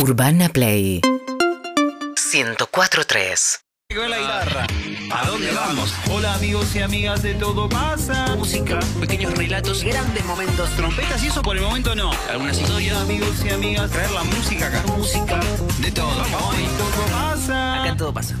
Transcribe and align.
Urbana 0.00 0.48
Play 0.48 1.02
104.3 1.02 3.58
la 4.08 4.18
guitarra. 4.18 4.64
¿A 5.10 5.26
dónde 5.26 5.50
vamos? 5.50 5.92
Hola 6.12 6.34
amigos 6.34 6.76
y 6.76 6.82
amigas 6.82 7.20
de 7.22 7.34
Todo 7.34 7.68
Pasa. 7.68 8.36
Música, 8.36 8.78
pequeños 9.00 9.36
relatos, 9.36 9.82
grandes 9.82 10.24
momentos. 10.24 10.70
Trompetas 10.76 11.20
y 11.24 11.26
eso 11.26 11.42
por 11.42 11.56
el 11.56 11.64
momento 11.64 11.96
no. 11.96 12.12
Algunas 12.30 12.60
historias, 12.60 12.96
amigos 12.96 13.44
y 13.44 13.48
amigas, 13.48 13.90
traer 13.90 14.12
la 14.12 14.22
música 14.22 14.68
acá. 14.68 14.84
música, 14.96 15.40
de 15.80 15.90
todo. 15.90 16.22
Hoy 16.22 16.68
Todo 16.78 17.04
Pasa. 17.10 17.82
Acá 17.82 17.96
todo 17.96 18.14
pasa. 18.14 18.36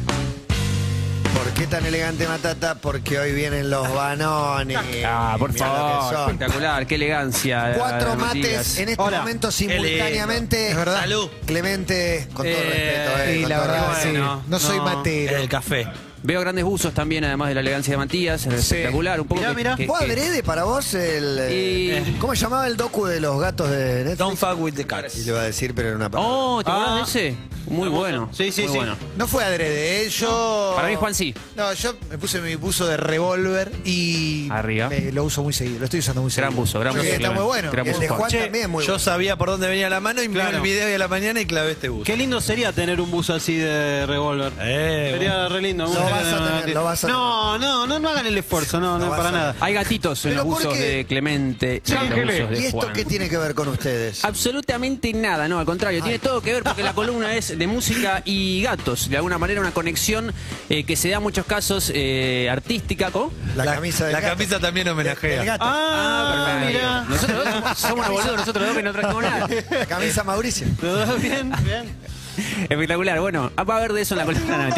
¿Por 1.58 1.66
qué 1.66 1.70
tan 1.76 1.86
elegante 1.86 2.28
Matata? 2.28 2.76
Porque 2.76 3.18
hoy 3.18 3.32
vienen 3.32 3.68
los 3.68 3.92
banones. 3.92 4.78
Ah, 5.04 5.34
por 5.40 5.52
Mirá 5.52 5.66
lo 5.66 5.74
que 5.74 5.78
favor, 5.80 6.14
son. 6.14 6.30
espectacular, 6.30 6.86
qué 6.86 6.94
elegancia. 6.94 7.72
Cuatro 7.76 8.12
eh, 8.12 8.16
mates 8.16 8.36
Matías. 8.42 8.78
en 8.78 8.88
este 8.90 9.02
Hola. 9.02 9.18
momento 9.18 9.50
simultáneamente. 9.50 10.70
Es 10.70 10.76
verdad. 10.76 11.00
Salud. 11.00 11.28
Clemente, 11.46 12.28
con 12.32 12.46
todo 12.46 12.54
Eh, 12.54 13.04
respeto, 13.08 13.22
eh, 13.24 13.36
y 13.36 13.40
con 13.40 13.48
la 13.50 13.56
todo 13.56 13.66
verdad, 13.66 13.88
respeto. 13.88 14.08
sí. 14.12 14.18
no, 14.18 14.42
no, 14.46 14.58
soy 14.60 14.76
no. 14.76 14.84
matero. 14.84 15.36
El 15.36 15.48
café. 15.48 15.88
Veo 16.22 16.40
grandes 16.40 16.64
buzos 16.64 16.92
también, 16.94 17.24
además 17.24 17.48
de 17.48 17.54
la 17.54 17.60
elegancia 17.60 17.92
de 17.92 17.98
Matías, 17.98 18.44
es 18.46 18.54
espectacular. 18.54 19.20
Un 19.20 19.26
poco 19.28 19.40
Mirá, 19.40 19.50
que- 19.50 19.56
mirá. 19.56 19.76
que- 19.76 19.86
¿Fue 19.86 19.98
que- 20.00 20.04
adrede 20.12 20.42
para 20.42 20.64
vos 20.64 20.94
el. 20.94 21.38
eh, 21.40 22.02
Y- 22.06 22.12
¿Cómo 22.18 22.34
se 22.34 22.42
llamaba 22.42 22.66
el 22.66 22.76
docu 22.76 23.06
de 23.06 23.20
los 23.20 23.40
gatos 23.40 23.70
de 23.70 23.94
Netflix? 24.04 24.18
Don't 24.18 24.36
fuck 24.38 24.60
with 24.60 24.74
the 24.74 24.84
cats. 24.86 25.16
Y 25.16 25.22
le 25.22 25.28
iba 25.28 25.40
a 25.40 25.44
decir, 25.44 25.74
pero 25.74 25.88
era 25.88 25.96
una 25.96 26.10
palabra. 26.10 26.32
Oh, 26.34 26.62
¿te 26.64 26.70
acordás 26.70 26.90
Ah. 26.90 26.96
de 26.96 27.02
ese? 27.28 27.36
Muy 27.68 27.88
bueno. 27.90 28.30
Sí, 28.32 28.50
sí, 28.50 28.62
muy 28.62 28.70
sí. 28.72 28.76
bueno. 28.78 28.96
No 29.18 29.28
fue 29.28 29.44
adrede, 29.44 30.06
¿eh? 30.06 30.08
yo... 30.08 30.72
Para 30.74 30.88
mí, 30.88 30.94
Juan, 30.94 31.14
sí. 31.14 31.34
No, 31.54 31.70
yo 31.74 31.94
me 32.08 32.16
puse 32.16 32.40
mi 32.40 32.54
buzo 32.54 32.86
de 32.86 32.96
revólver 32.96 33.70
y... 33.84 34.48
Arriba. 34.50 34.88
me- 34.88 35.12
lo 35.12 35.24
uso 35.24 35.42
muy 35.42 35.52
seguido, 35.52 35.80
lo 35.80 35.84
estoy 35.84 36.00
usando 36.00 36.22
muy 36.22 36.30
Gran 36.32 36.48
seguido. 36.48 36.60
buzo, 36.62 36.80
gran 36.80 36.92
Sí, 36.94 36.98
buzo, 37.00 37.08
Está 37.08 37.18
Clemente. 37.18 37.40
muy 37.42 37.46
bueno. 37.46 37.70
Gran 37.70 37.86
el 37.86 37.98
de 38.00 38.08
Juan. 38.08 38.18
Juan 38.20 38.30
Che, 38.30 38.40
también 38.44 38.70
muy 38.70 38.84
yo 38.84 38.92
bueno. 38.92 38.98
sabía 39.04 39.36
por 39.36 39.50
dónde 39.50 39.68
venía 39.68 39.90
la 39.90 40.00
mano 40.00 40.22
y 40.22 40.28
miré 40.28 40.40
Claro. 40.40 40.56
el 40.56 40.62
video 40.62 40.88
de 40.88 40.98
la 40.98 41.08
mañana 41.08 41.40
y 41.42 41.46
clavé 41.46 41.72
este 41.72 41.90
bus. 41.90 42.06
Qué 42.06 42.16
lindo 42.16 42.40
sería 42.40 42.72
tener 42.72 43.02
un 43.02 43.10
buzo 43.10 43.34
así 43.34 43.56
de 43.56 44.06
revólver. 44.06 44.50
Eh, 44.60 45.10
Sería 45.12 45.48
re 45.48 45.60
lindo. 45.60 45.84
Lo 45.84 45.90
Un- 45.90 46.07
vas 46.10 46.26
a 46.32 46.60
tener, 46.60 46.74
lo 46.74 46.84
vas 46.84 47.04
a 47.04 47.08
no, 47.08 47.58
no, 47.58 47.86
no, 47.86 47.98
no 47.98 48.08
hagan 48.08 48.26
el 48.26 48.38
esfuerzo, 48.38 48.80
no, 48.80 48.98
no, 48.98 49.08
vas 49.10 49.16
para 49.18 49.28
a 49.30 49.32
nada. 49.32 49.56
Hay 49.60 49.74
gatitos 49.74 50.24
en 50.24 50.32
Pero 50.32 50.44
los 50.44 50.54
¿por 50.54 50.64
buzos 50.64 50.78
de 50.78 51.04
Clemente 51.08 51.82
y 51.86 51.92
en 51.92 52.10
los 52.10 52.24
buzos 52.26 52.50
de 52.50 52.60
¿Y 52.60 52.64
esto 52.66 52.80
Juan. 52.80 52.92
qué 52.92 53.04
tiene 53.04 53.28
que 53.28 53.36
ver 53.38 53.54
con 53.54 53.68
ustedes? 53.68 54.24
Absolutamente 54.24 55.12
nada, 55.12 55.48
no, 55.48 55.58
al 55.58 55.66
contrario, 55.66 56.02
tiene 56.02 56.18
todo 56.18 56.40
que 56.40 56.52
ver 56.54 56.62
porque 56.62 56.82
la 56.82 56.92
columna 56.94 57.34
es 57.34 57.56
de 57.58 57.66
música 57.66 58.22
y 58.24 58.62
gatos, 58.62 59.08
de 59.08 59.16
alguna 59.16 59.38
manera 59.38 59.60
una 59.60 59.70
conexión 59.72 60.32
eh, 60.68 60.84
que 60.84 60.96
se 60.96 61.08
da 61.10 61.16
en 61.18 61.22
muchos 61.22 61.46
casos 61.46 61.90
eh, 61.94 62.48
artística, 62.50 63.10
¿cómo? 63.10 63.32
La, 63.56 63.64
camisa 63.64 64.06
la 64.08 64.20
gato. 64.20 64.36
camisa 64.36 64.58
también 64.60 64.86
El 64.86 64.92
homenajea. 64.94 65.44
gato. 65.44 65.64
Ah, 65.66 66.58
perfecto. 66.60 66.78
mira. 66.78 67.04
Nosotros 67.08 67.44
dos 67.44 67.78
somos 67.78 67.96
unos 68.08 68.10
boludos, 68.10 68.36
nosotros 68.38 68.66
dos 68.66 68.76
que 68.76 68.82
no 68.82 68.92
trajimos 68.92 69.22
nada. 69.22 69.48
La 69.70 69.86
camisa 69.86 70.24
Mauricio. 70.24 70.66
¿Todo 70.80 71.16
bien? 71.16 71.52
Bien. 71.64 72.07
Espectacular, 72.68 73.20
bueno, 73.20 73.50
va 73.68 73.74
a 73.74 73.78
haber 73.78 73.92
de 73.92 74.02
eso 74.02 74.14
en 74.14 74.18
la 74.18 74.24
columna. 74.24 74.70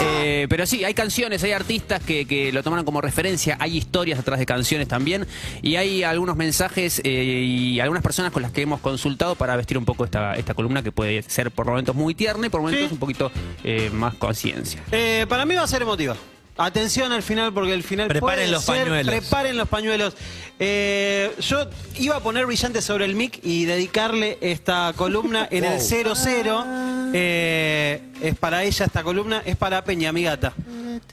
Eh, 0.00 0.46
pero 0.48 0.66
sí, 0.66 0.84
hay 0.84 0.94
canciones, 0.94 1.42
hay 1.42 1.52
artistas 1.52 2.02
que, 2.02 2.26
que 2.26 2.52
lo 2.52 2.62
tomaron 2.62 2.84
como 2.84 3.00
referencia, 3.00 3.56
hay 3.60 3.76
historias 3.76 4.18
atrás 4.18 4.38
de 4.38 4.46
canciones 4.46 4.88
también, 4.88 5.26
y 5.62 5.76
hay 5.76 6.02
algunos 6.02 6.36
mensajes 6.36 7.00
eh, 7.04 7.10
y 7.44 7.80
algunas 7.80 8.02
personas 8.02 8.32
con 8.32 8.42
las 8.42 8.52
que 8.52 8.62
hemos 8.62 8.80
consultado 8.80 9.34
para 9.34 9.56
vestir 9.56 9.78
un 9.78 9.84
poco 9.84 10.04
esta, 10.04 10.34
esta 10.34 10.54
columna 10.54 10.82
que 10.82 10.92
puede 10.92 11.22
ser 11.22 11.50
por 11.50 11.66
momentos 11.66 11.94
muy 11.94 12.14
tierna 12.14 12.46
y 12.46 12.50
por 12.50 12.60
momentos 12.60 12.88
Sí. 12.88 12.92
un 12.92 12.98
poquito 12.98 13.30
eh, 13.64 13.90
más 13.92 14.14
conciencia. 14.14 14.82
Eh, 14.92 15.24
para 15.28 15.46
mí 15.46 15.54
va 15.54 15.62
a 15.62 15.66
ser 15.66 15.82
emotiva. 15.82 16.14
Atención 16.58 17.12
al 17.12 17.22
final, 17.22 17.52
porque 17.52 17.74
el 17.74 17.82
final 17.82 18.08
Preparen 18.08 18.36
puede 18.38 18.50
los 18.50 18.64
ser- 18.64 18.84
pañuelos. 18.84 19.14
Preparen 19.14 19.56
los 19.58 19.68
pañuelos. 19.68 20.16
Eh, 20.58 21.34
yo 21.40 21.68
iba 21.98 22.16
a 22.16 22.20
poner 22.20 22.46
brillante 22.46 22.80
sobre 22.80 23.04
el 23.04 23.14
mic 23.14 23.40
y 23.42 23.66
dedicarle 23.66 24.38
esta 24.40 24.92
columna 24.96 25.46
en 25.50 25.64
el 25.64 25.80
00. 25.80 26.64
Eh, 27.12 28.00
es 28.22 28.36
para 28.36 28.64
ella 28.64 28.86
esta 28.86 29.02
columna, 29.02 29.42
es 29.44 29.56
para 29.56 29.84
Peña, 29.84 30.12
mi 30.12 30.22
gata. 30.22 30.52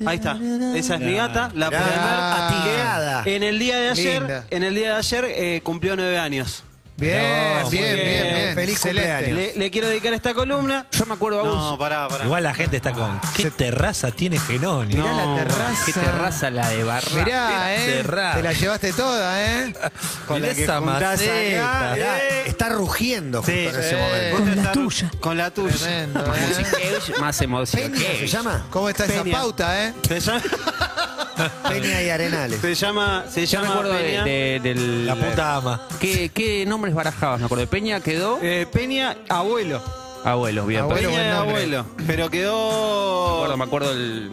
Ahí 0.05 0.17
está. 0.17 0.37
Esa 0.75 0.95
es 0.95 1.01
mi 1.01 1.13
gata, 1.13 1.51
la 1.55 1.69
Mirá, 1.69 1.81
pueden 1.83 3.23
ver. 3.25 3.35
En 3.35 3.43
el 3.43 3.59
día 3.59 3.77
de 3.77 3.89
ayer, 3.89 4.21
Linda. 4.21 4.45
en 4.49 4.63
el 4.63 4.75
día 4.75 4.89
de 4.93 4.95
ayer 4.95 5.25
eh, 5.27 5.61
cumplió 5.63 5.95
nueve 5.95 6.17
años. 6.17 6.63
Bien, 6.95 7.63
No, 7.63 7.69
bien, 7.71 7.95
bien, 7.95 8.05
bien. 8.05 8.35
bien. 8.35 8.55
Feliz 8.55 8.75
Excelente. 8.75 9.09
cumpleaños. 9.25 9.55
Le, 9.55 9.59
le 9.59 9.71
quiero 9.71 9.87
dedicar 9.87 10.13
esta 10.13 10.33
columna. 10.35 10.85
Yo 10.91 11.05
me 11.07 11.15
acuerdo, 11.15 11.39
Agus, 11.39 11.55
No, 11.55 11.77
pará, 11.77 12.07
pará. 12.07 12.25
Igual 12.25 12.43
la 12.43 12.53
gente 12.53 12.77
está 12.77 12.91
con. 12.93 13.19
¿Qué 13.35 13.49
terraza 13.49 14.11
tiene 14.11 14.37
Genoni? 14.39 14.93
Mirá 14.95 15.11
la 15.11 15.35
terraza. 15.35 15.85
qué 15.85 15.93
terraza 15.93 16.49
la 16.51 16.69
de 16.69 16.83
Barra. 16.83 17.07
Mirá, 17.15 17.75
eh. 17.75 17.85
Cerrada. 18.03 18.35
Te 18.35 18.43
la 18.43 18.53
llevaste 18.53 18.93
toda, 18.93 19.43
eh. 19.43 19.73
Con 20.27 20.41
la 20.43 20.53
que 20.53 20.63
esa 20.63 20.79
maceta. 20.81 21.79
acá. 21.79 21.93
Mirá, 21.95 22.19
está 22.45 22.69
rugiendo 22.69 23.39
justo 23.39 23.51
Sí, 23.51 23.65
en 23.67 23.75
ese 23.79 23.89
sí. 23.89 23.95
momento. 23.95 24.37
Con 24.53 24.63
la 24.63 24.71
tuya. 24.71 25.11
Con 25.19 25.37
la 25.37 25.51
tuya. 25.51 25.75
Tremendo, 25.75 26.23
Más 26.27 26.39
eh. 26.39 27.13
más 27.19 27.41
emoción. 27.41 27.91
Peña 27.91 28.07
se 28.19 28.27
llama. 28.27 28.67
¿Cómo 28.69 28.87
está 28.89 29.05
esa 29.05 29.23
Peña. 29.23 29.37
pauta, 29.39 29.83
eh? 29.87 29.93
Se 30.07 30.19
llama, 30.19 30.41
Peña 31.69 32.01
y 32.03 32.09
Arenales. 32.11 32.61
se 32.61 32.75
llama, 32.75 33.25
se 33.29 33.45
Yo 33.47 33.59
me 33.61 33.65
llama 33.67 33.79
acuerdo 33.79 33.97
de, 33.97 34.21
de- 34.23 34.59
del... 34.61 35.05
La 35.07 35.15
puta 35.15 35.55
ama. 35.55 35.81
¿Qué, 35.99 36.29
qué 36.33 36.63
nombres 36.83 36.95
barajabas? 36.95 37.39
Me 37.39 37.45
acuerdo 37.45 37.65
Peña 37.67 38.01
quedó... 38.01 38.39
eh, 38.41 38.67
Peña 38.71 39.15
abuelo. 39.29 39.81
Abuelos, 40.25 40.67
bien. 40.67 40.81
Abuelo, 40.81 41.09
Peña 41.09 41.39
abuelo. 41.39 41.85
Pero 42.07 42.25
Me 42.25 42.31
quedó. 42.31 43.35
acuerdo, 43.35 43.57
me 43.57 43.63
acuerdo 43.63 43.91
el... 43.93 44.31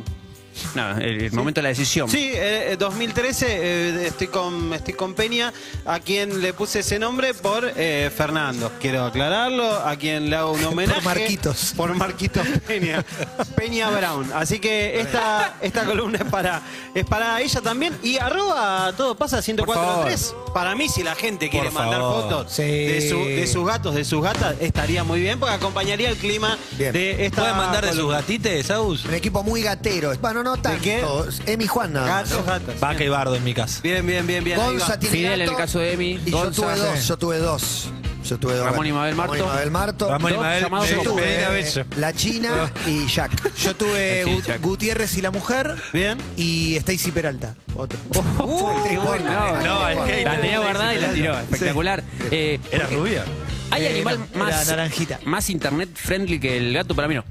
Nada, 0.74 1.00
el, 1.00 1.22
el 1.24 1.32
momento 1.32 1.58
de 1.60 1.62
la 1.64 1.68
decisión. 1.70 2.08
Sí, 2.08 2.30
eh, 2.32 2.76
2013 2.78 3.46
eh, 3.48 4.06
estoy 4.06 4.26
con 4.28 4.72
estoy 4.74 4.94
con 4.94 5.14
Peña, 5.14 5.52
a 5.84 6.00
quien 6.00 6.40
le 6.40 6.52
puse 6.52 6.80
ese 6.80 6.98
nombre 6.98 7.34
por 7.34 7.70
eh, 7.76 8.10
Fernando. 8.16 8.70
Quiero 8.80 9.04
aclararlo, 9.04 9.70
a 9.74 9.96
quien 9.96 10.30
le 10.30 10.36
hago 10.36 10.52
un 10.52 10.64
homenaje. 10.66 11.00
Marquitos. 11.02 11.72
Por 11.76 11.94
Marquitos 11.94 12.46
Peña. 12.66 13.04
Peña 13.56 13.90
Brown. 13.90 14.30
Así 14.34 14.58
que 14.58 15.00
esta, 15.00 15.56
esta 15.60 15.84
columna 15.84 16.18
es 16.18 16.24
para, 16.30 16.62
es 16.94 17.04
para 17.04 17.40
ella 17.40 17.60
también. 17.60 17.96
Y 18.02 18.18
arroba 18.18 18.92
todo 18.96 19.16
pasa 19.16 19.40
1043. 19.46 20.34
Para 20.54 20.74
mí, 20.74 20.88
si 20.88 21.02
la 21.02 21.14
gente 21.14 21.48
quiere 21.48 21.70
Por 21.70 21.80
mandar 21.80 22.00
favor. 22.00 22.22
fotos 22.22 22.52
Sí. 22.52 22.62
de, 22.62 23.08
su- 23.08 23.24
de 23.24 23.46
sus 23.46 23.66
gatos, 23.66 23.94
de 23.94 24.04
sus 24.04 24.22
gatas, 24.22 24.56
estaría 24.60 25.04
muy 25.04 25.20
bien, 25.20 25.38
porque 25.38 25.54
acompañaría 25.54 26.10
el 26.10 26.16
clima 26.16 26.56
Bien. 26.76 26.92
de 26.92 27.26
esta. 27.26 27.42
¿Pueden 27.42 27.56
mandar 27.56 27.86
de 27.86 27.92
sus 27.92 28.10
gatites, 28.10 28.70
Aus? 28.70 29.04
Un 29.04 29.14
equipo 29.14 29.42
muy 29.42 29.62
gatero. 29.62 30.12
Bueno, 30.20 30.42
no 30.42 30.49
tanto. 30.56 30.82
qué? 30.82 31.04
Emi 31.46 31.66
Juan 31.66 31.92
nada 31.92 32.06
más. 32.06 32.30
Gatos, 32.30 32.46
¿no? 32.46 32.52
gatas. 32.52 32.80
Vaca 32.80 33.04
y 33.04 33.08
bardo 33.08 33.36
en 33.36 33.44
mi 33.44 33.54
casa. 33.54 33.80
Bien, 33.82 34.06
bien, 34.06 34.26
bien, 34.26 34.42
bien. 34.44 34.58
ahí 34.58 34.66
va. 34.66 34.72
Gonza 34.72 34.98
tiene 34.98 35.16
Fidel 35.16 35.32
en 35.32 35.38
gato, 35.40 35.50
el 35.52 35.56
caso 35.56 35.78
de 35.78 35.92
Emi. 35.92 36.20
Y 36.24 36.30
Gonza, 36.30 36.50
yo 36.50 36.62
tuve 36.62 36.76
dos, 36.76 36.98
sí. 36.98 37.08
yo 37.08 37.16
tuve 37.18 37.38
dos. 37.38 37.88
Yo 38.22 38.38
tuve 38.38 38.54
dos. 38.54 38.66
Ramón 38.66 38.86
y. 38.86 38.92
Mabel 38.92 39.14
Marto. 39.14 39.32
Ramón 39.34 39.48
y 39.48 39.48
Mabel 39.54 39.70
Marto. 39.70 40.08
Ramón 40.10 40.30
y 40.30 40.34
Dos 40.34 40.42
Mabel, 40.44 40.62
llamados 40.62 40.90
me- 40.90 40.96
como- 40.98 41.10
tuve 41.10 41.22
Medina 41.22 41.48
Bello. 41.48 41.84
la 41.96 42.12
China 42.12 42.72
y 42.86 43.06
Jack. 43.06 43.54
Yo 43.56 43.74
tuve 43.76 44.24
Sí, 44.24 44.30
Gu- 44.30 44.42
Jack. 44.46 44.60
Gutiérrez 44.60 45.16
y 45.16 45.22
la 45.22 45.30
mujer 45.30 45.74
Bien. 45.92 46.18
y 46.36 46.76
Stacy 46.76 47.10
Peralta. 47.12 47.54
Otro. 47.74 47.98
Qué 48.88 48.98
bueno. 48.98 49.24
No, 49.24 49.62
No, 49.62 49.88
es 49.88 49.98
que- 50.10 50.24
la 50.24 50.40
tenía 50.40 50.58
guardada 50.60 50.94
y 50.94 51.00
la 51.00 51.12
tiró. 51.12 51.38
Espectacular. 51.40 52.04
Eh, 52.30 52.60
¿Era 52.70 52.86
rubia? 52.88 53.24
¿Hay 53.70 53.84
Eh, 53.84 53.90
animal 53.90 54.18
no, 54.34 54.46
era 54.46 54.56
más, 54.58 54.68
naranjita. 54.68 55.20
más 55.24 55.48
internet 55.48 55.88
friendly 55.94 56.38
que 56.38 56.56
el 56.58 56.74
gato? 56.74 56.94
Para 56.94 57.08
mí 57.08 57.14
no. 57.14 57.24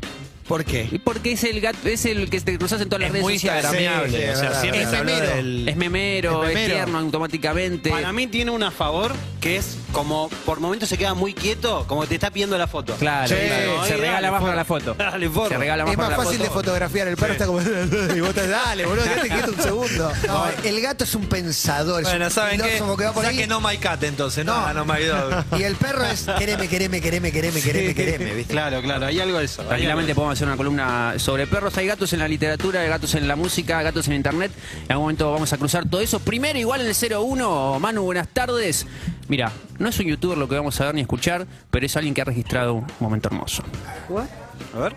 ¿Por 0.49 0.65
qué? 0.65 0.89
Y 0.91 0.97
porque 0.99 1.31
es 1.33 1.43
el 1.45 1.61
gato, 1.61 1.87
es 1.87 2.05
el 2.05 2.27
que 2.29 2.41
te 2.41 2.57
cruzas 2.57 2.81
en 2.81 2.89
todas 2.89 3.01
las 3.01 3.07
Es 3.09 3.13
redes 3.13 3.23
muy 3.23 3.33
sociales. 3.35 3.63
instagramiable. 3.65 4.09
Sí, 4.09 4.17
sí, 4.17 4.23
o 4.27 4.31
es 4.33 4.39
sea, 4.39 4.47
verdad. 4.49 4.61
siempre 4.61 4.81
Es 4.81 4.89
se 4.89 4.97
habló 4.97 5.11
memero. 5.13 5.35
del... 5.35 5.69
Es 5.69 5.75
memero, 5.77 6.43
Es 6.43 6.49
es, 6.49 6.55
memero. 6.55 6.73
tierno 6.75 6.97
automáticamente. 6.99 7.89
Para 7.91 8.11
mí 8.11 8.27
tiene 8.27 8.51
una 8.51 8.67
a 8.69 8.71
favor 8.71 9.13
que 9.39 9.57
es 9.57 9.77
como 9.91 10.29
por 10.45 10.59
momentos 10.59 10.89
se 10.89 10.97
queda 10.97 11.13
muy 11.13 11.33
quieto, 11.33 11.85
como 11.87 12.01
que 12.01 12.07
te 12.07 12.15
está 12.15 12.29
pidiendo 12.31 12.57
la 12.57 12.67
foto. 12.67 12.95
Claro, 12.95 13.27
Sí, 13.27 13.35
claro. 13.47 13.85
se 13.85 13.97
regala 13.97 14.13
dale, 14.15 14.31
más 14.31 14.41
para 14.41 14.55
la 14.55 14.65
foto. 14.65 14.93
Dale. 14.97 15.29
Se 15.49 15.57
regala 15.57 15.83
más 15.85 15.91
Es 15.91 15.97
para 15.97 16.09
más 16.09 16.17
la 16.17 16.23
fácil 16.23 16.39
foto. 16.39 16.43
de 16.43 16.49
fotografiar. 16.49 17.07
El 17.07 17.15
perro 17.17 17.33
está 17.33 17.45
como. 17.45 17.61
y 18.15 18.19
vos 18.19 18.33
te 18.33 18.47
dale, 18.47 18.85
boludo, 18.85 19.03
quédate 19.03 19.29
quieto 19.29 19.51
un 19.51 19.61
segundo. 19.61 20.11
No, 20.27 20.45
el 20.63 20.81
gato 20.81 21.03
es 21.05 21.15
un 21.15 21.25
pensador. 21.27 22.01
es 22.03 22.09
Bueno, 22.09 22.25
un 22.25 22.31
¿saben 22.31 22.61
qué? 22.61 22.77
que 22.97 23.03
va 23.05 23.13
por 23.13 23.25
ahí. 23.25 23.35
Saquen 23.35 23.49
no 23.49 23.61
my 23.61 23.77
cat 23.77 24.03
entonces, 24.03 24.45
no, 24.45 24.73
No. 24.73 24.85
no, 24.85 24.93
my 24.93 25.03
dog. 25.03 25.43
Y 25.57 25.63
el 25.63 25.75
perro 25.75 26.03
es 26.05 26.25
quereme, 26.37 26.67
quereme, 26.67 27.01
quereme, 27.01 27.31
quereme, 27.31 27.61
quereme, 27.61 27.95
quereme, 27.95 28.33
¿viste? 28.35 28.51
Claro, 28.53 28.81
claro, 28.81 29.05
hay 29.05 29.19
algo 29.19 29.39
de 29.39 29.45
eso. 29.45 29.63
Tranquilamente 29.63 30.13
podemos 30.13 30.33
hacer 30.37 30.47
una 30.47 30.57
columna 30.57 31.13
sobre 31.17 31.47
perros. 31.47 31.75
Hay 31.77 31.87
gatos 31.87 32.11
en 32.13 32.19
la 32.19 32.27
literatura, 32.27 32.81
hay 32.81 32.89
gatos 32.89 33.15
en 33.15 33.27
la 33.27 33.35
música, 33.35 33.81
gatos 33.81 34.07
en 34.07 34.13
internet. 34.15 34.51
En 34.85 34.91
algún 34.91 35.05
momento 35.05 35.31
vamos 35.31 35.51
a 35.53 35.57
cruzar 35.57 35.87
todo 35.89 36.01
eso. 36.01 36.19
Primero, 36.19 36.59
igual 36.59 36.81
en 36.81 36.87
el 36.87 36.95
01. 36.95 37.79
Manu, 37.79 38.03
buenas 38.03 38.27
tardes. 38.27 38.85
Mira, 39.29 39.51
no 39.77 39.87
es 39.89 39.99
un 39.99 40.07
youtuber 40.07 40.37
lo 40.37 40.49
que 40.49 40.55
vamos 40.55 40.81
a 40.81 40.85
ver 40.85 40.95
ni 40.95 41.01
escuchar, 41.01 41.45
pero 41.69 41.85
es 41.85 41.95
alguien 41.95 42.13
que 42.15 42.21
ha 42.21 42.25
registrado 42.25 42.73
un 42.73 42.87
momento 42.99 43.29
hermoso. 43.29 43.63
eso. 44.09 44.27
A 44.75 44.79
ver. 44.79 44.95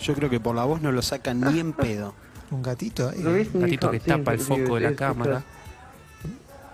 Yo 0.00 0.14
creo 0.14 0.30
que 0.30 0.40
por 0.40 0.56
la 0.56 0.64
voz 0.64 0.80
no 0.80 0.90
lo 0.90 1.02
sacan 1.02 1.40
ni 1.40 1.60
en 1.60 1.72
pedo. 1.74 2.14
Un 2.50 2.62
gatito 2.62 3.08
ahí. 3.08 3.18
Un 3.54 3.60
gatito 3.60 3.90
que 3.90 4.00
tapa 4.00 4.32
el 4.32 4.40
foco 4.40 4.74
de 4.76 4.80
la 4.80 4.94
cámara. 4.94 5.42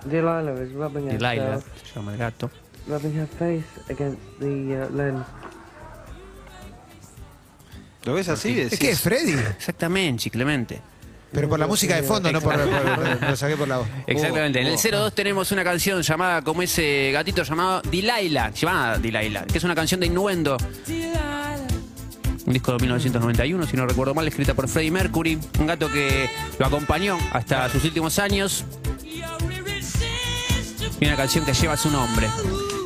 Delilah 0.05 0.62
is 0.62 0.73
rubbing 0.73 1.06
Delilah, 1.06 1.35
herself, 1.35 1.65
se 1.85 1.94
llama 1.94 2.12
el 2.12 2.19
gato. 2.19 2.50
rubbing 2.87 3.15
her 3.19 3.26
face 3.26 3.65
against 3.91 4.19
the 4.38 4.47
uh, 4.47 4.97
lens. 4.97 5.26
¿Lo 8.05 8.15
ves 8.15 8.29
así? 8.29 8.59
¿Es 8.59 8.79
que 8.79 8.91
es 8.91 9.00
Freddy? 9.00 9.32
Exactamente, 9.32 10.31
Clemente. 10.31 10.81
Pero 11.31 11.49
por 11.49 11.59
la 11.59 11.67
música 11.67 11.95
de 11.97 12.03
fondo, 12.03 12.33
no 12.33 12.41
por, 12.41 12.55
por- 12.57 13.19
por- 13.19 13.29
lo 13.31 13.37
saqué 13.37 13.57
por 13.57 13.69
la 13.69 13.79
voz. 13.79 13.89
Exactamente. 14.07 14.61
En 14.61 14.67
el 14.67 14.77
02 14.79 15.15
tenemos 15.15 15.53
una 15.53 15.63
canción 15.63 16.01
llamada 16.03 16.43
como 16.43 16.63
ese 16.63 17.11
gatito 17.13 17.43
llamado 17.43 17.83
Delilah, 17.83 18.51
llamada 18.53 18.99
Delilah, 18.99 19.45
que 19.47 19.59
es 19.59 19.65
una 19.65 19.75
canción 19.75 20.01
de 20.01 20.07
Innuendo. 20.07 20.57
Un 22.47 22.53
disco 22.55 22.73
de 22.73 22.79
1991, 22.79 23.67
si 23.67 23.77
no 23.77 23.87
recuerdo 23.87 24.15
mal, 24.15 24.27
escrita 24.27 24.55
por 24.55 24.69
Freddie 24.69 24.91
Mercury, 24.91 25.39
un 25.59 25.67
gato 25.67 25.93
que 25.93 26.31
lo 26.59 26.65
acompañó 26.67 27.19
hasta 27.33 27.69
sus 27.69 27.85
últimos 27.85 28.19
años. 28.19 28.65
Y 31.01 31.07
una 31.07 31.17
canción 31.17 31.45
que 31.45 31.53
lleva 31.53 31.77
su 31.77 31.91
nombre. 31.91 32.27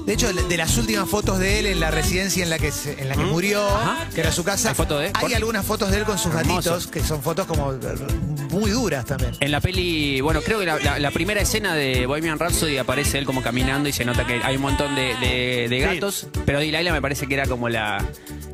De 0.05 0.15
hecho, 0.15 0.33
de 0.33 0.57
las 0.57 0.77
últimas 0.79 1.09
fotos 1.09 1.39
de 1.39 1.61
él 1.61 1.67
en 1.67 1.79
la 1.79 1.93
residencia 1.93 2.43
en 2.43 2.51
la 2.51 2.59
que, 2.59 2.73
se- 2.73 3.01
en 3.01 3.09
la 3.09 3.15
que 3.15 3.23
murió, 3.23 3.65
Ajá. 3.65 4.09
que 4.13 4.21
era 4.21 4.33
su 4.33 4.43
casa, 4.43 4.71
¿Hay 4.71 4.75
foto 4.75 4.99
de 4.99 5.07
él? 5.07 5.13
hay 5.15 5.23
Por- 5.29 5.35
algunas 5.37 5.65
fotos 5.65 5.93
de 5.93 5.99
él 5.99 6.05
con 6.05 6.19
sus 6.19 6.35
Hermoso. 6.35 6.71
gatitos, 6.73 6.87
que 6.89 7.01
son 7.05 7.23
fotos 7.23 7.47
como 7.47 7.73
eh, 7.73 7.79
muy 8.53 8.71
duras 8.71 9.05
también. 9.05 9.33
En 9.41 9.51
la 9.51 9.61
peli, 9.61 10.21
bueno, 10.21 10.41
creo 10.43 10.59
que 10.61 10.67
la, 10.67 10.79
la- 10.79 10.99
la 10.99 11.11
primera 11.11 11.41
escena 11.41 11.75
de 11.75 12.07
Bohemian 12.07 12.39
Rhapsody 12.39 12.79
aparece 12.79 13.19
él 13.19 13.25
como 13.25 13.43
caminando 13.43 13.89
y 13.89 13.93
se 13.93 14.05
nota 14.05 14.27
que 14.27 14.41
hay 14.43 14.57
un 14.57 14.63
montón 14.63 14.95
de, 14.95 15.15
de- 15.17 15.67
de 15.69 15.79
gatos, 15.81 16.27
pero 16.47 16.59
Delilah 16.61 16.93
me 16.93 17.01
parece 17.03 17.27
que 17.27 17.35
era 17.35 17.47
como 17.47 17.69
la, 17.69 18.05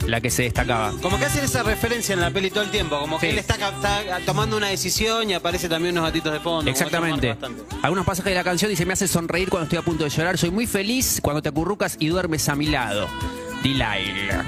la 0.07 0.21
que 0.21 0.31
se 0.31 0.45
destacaba. 0.45 0.93
Como 1.03 1.19
que 1.19 1.25
hacen 1.27 1.45
esa 1.45 1.63
referencia 1.63 2.13
en 2.15 2.21
la 2.21 2.31
peli 2.31 2.51
todo 2.51 2.63
el 2.65 2.71
tiempo, 2.71 2.99
como 2.99 3.19
que 3.19 3.27
Sí. 3.27 3.33
él 3.33 3.39
está, 3.39 3.55
está 3.57 4.21
tomando 4.25 4.57
una 4.57 4.69
decisión 4.69 5.29
y 5.31 5.35
aparece 5.35 5.69
también 5.69 5.95
unos 5.97 6.05
gatitos 6.09 6.33
de 6.33 6.41
fondo. 6.41 6.61
como 6.61 6.71
Exactamente. 6.71 7.29
marca 7.35 7.49
bastante. 7.49 7.77
Algunos 7.83 8.05
pasajes 8.07 8.31
de 8.31 8.35
la 8.37 8.45
canción 8.45 8.71
dice, 8.71 8.87
me 8.87 8.93
hace 8.95 9.09
sonreír 9.09 9.49
cuando 9.51 9.65
estoy 9.65 9.79
a 9.79 9.83
punto 9.83 10.05
de 10.05 10.11
llorar, 10.11 10.39
soy 10.39 10.51
muy 10.51 10.67
feliz 10.67 11.21
cuando 11.23 11.43
te 11.43 11.49
acurrucas 11.49 11.97
y 11.99 12.09
duermes 12.09 12.49
a 12.49 12.55
mi 12.55 12.67
lado. 12.67 13.09
Delilah. 13.63 14.45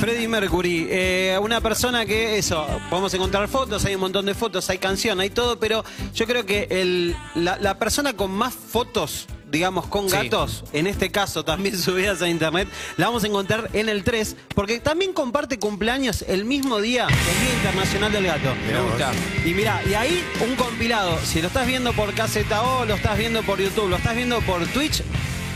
Freddie 0.00 0.28
Mercury, 0.28 0.86
eh, 0.90 1.38
una 1.42 1.60
persona 1.60 2.06
que 2.06 2.38
eso, 2.38 2.66
podemos 2.88 3.12
encontrar 3.12 3.46
fotos, 3.48 3.84
hay 3.84 3.94
un 3.96 4.00
montón 4.00 4.24
de 4.24 4.34
fotos, 4.34 4.70
hay 4.70 4.78
canción, 4.78 5.20
hay 5.20 5.28
todo, 5.28 5.58
pero 5.60 5.84
yo 6.14 6.26
creo 6.26 6.46
que 6.46 6.66
el, 6.70 7.14
la, 7.34 7.58
la 7.58 7.78
persona 7.78 8.14
con 8.14 8.30
más 8.30 8.54
fotos, 8.54 9.26
digamos, 9.50 9.86
con 9.88 10.08
Sí. 10.08 10.16
gatos, 10.16 10.64
en 10.72 10.86
este 10.86 11.10
caso 11.10 11.44
también 11.44 11.76
subidas 11.78 12.22
a 12.22 12.28
internet, 12.30 12.66
la 12.96 13.06
vamos 13.08 13.24
a 13.24 13.26
encontrar 13.26 13.68
en 13.74 13.90
el 13.90 14.02
3, 14.02 14.36
porque 14.54 14.80
también 14.80 15.12
comparte 15.12 15.58
cumpleaños 15.58 16.24
el 16.26 16.46
mismo 16.46 16.80
día, 16.80 17.06
el 17.06 17.46
Día 17.46 17.54
Internacional 17.56 18.10
del 18.10 18.24
Gato. 18.26 18.54
Mirá 18.66 18.80
vos. 18.80 19.16
Y 19.44 19.52
mira, 19.52 19.82
y 19.88 19.92
ahí 19.92 20.24
un 20.48 20.56
compilado, 20.56 21.18
si 21.26 21.42
lo 21.42 21.48
estás 21.48 21.66
viendo 21.66 21.92
por 21.92 22.14
KZO, 22.14 22.86
lo 22.86 22.94
estás 22.94 23.18
viendo 23.18 23.42
por 23.42 23.60
YouTube, 23.60 23.90
lo 23.90 23.96
estás 23.96 24.16
viendo 24.16 24.40
por 24.40 24.66
Twitch, 24.68 25.02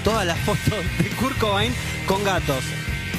todas 0.05 0.26
las 0.26 0.38
fotos 0.40 0.85
de 0.99 1.08
Kurt 1.19 1.38
Cobain 1.38 1.73
con 2.06 2.23
gatos. 2.25 2.62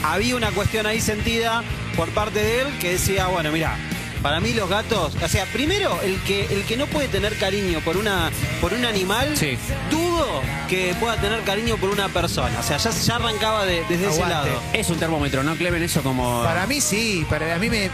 Había 0.03 0.36
una 0.36 0.51
cuestión 0.51 0.86
ahí 0.86 1.01
sentida 1.01 1.63
por 1.95 2.09
parte 2.09 2.39
de 2.39 2.62
él 2.62 2.68
que 2.80 2.92
decía, 2.92 3.27
bueno, 3.27 3.51
mira, 3.51 3.75
para 4.21 4.39
mí 4.39 4.53
los 4.53 4.69
gatos, 4.69 5.15
o 5.21 5.27
sea, 5.27 5.45
primero 5.53 6.00
el 6.03 6.19
que 6.24 6.45
el 6.53 6.63
que 6.63 6.77
no 6.77 6.88
puede 6.88 7.07
tener 7.07 7.38
cariño 7.38 7.80
por 7.81 7.95
una 7.97 8.31
por 8.59 8.74
un 8.74 8.83
animal, 8.86 9.36
Sí. 9.38 9.57
dudo 9.92 10.42
que 10.68 10.95
pueda 11.00 11.15
tener 11.18 11.42
cariño 11.42 11.77
por 11.77 11.89
una 11.89 12.09
persona. 12.09 12.59
O 12.59 12.63
sea, 12.63 12.77
ya, 12.77 12.89
ya 12.89 13.15
arrancaba 13.18 13.65
de- 13.65 13.83
desde 13.88 14.07
ese 14.09 14.21
lado. 14.21 14.47
Es 14.74 14.89
un 14.89 14.97
termómetro, 14.97 15.44
¿no, 15.44 15.56
Clemen? 15.56 15.83
Eso 15.83 16.01
como... 16.01 16.44
Para 16.44 16.65
mí 16.65 16.81
sí, 16.81 17.25
para 17.30 17.53
a 17.56 17.59
mí 17.59 17.69
me. 17.69 17.89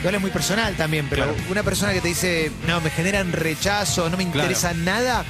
Igual 0.00 0.14
es 0.14 0.20
muy 0.20 0.30
personal 0.30 0.74
también, 0.76 1.06
pero 1.10 1.24
Claro. 1.24 1.38
una 1.50 1.62
persona 1.64 1.92
que 1.92 2.00
te 2.00 2.08
dice, 2.08 2.50
no, 2.66 2.80
me 2.80 2.88
generan 2.90 3.32
rechazo, 3.32 4.08
no 4.08 4.16
me 4.16 4.22
interesa 4.22 4.72
nada, 4.72 5.24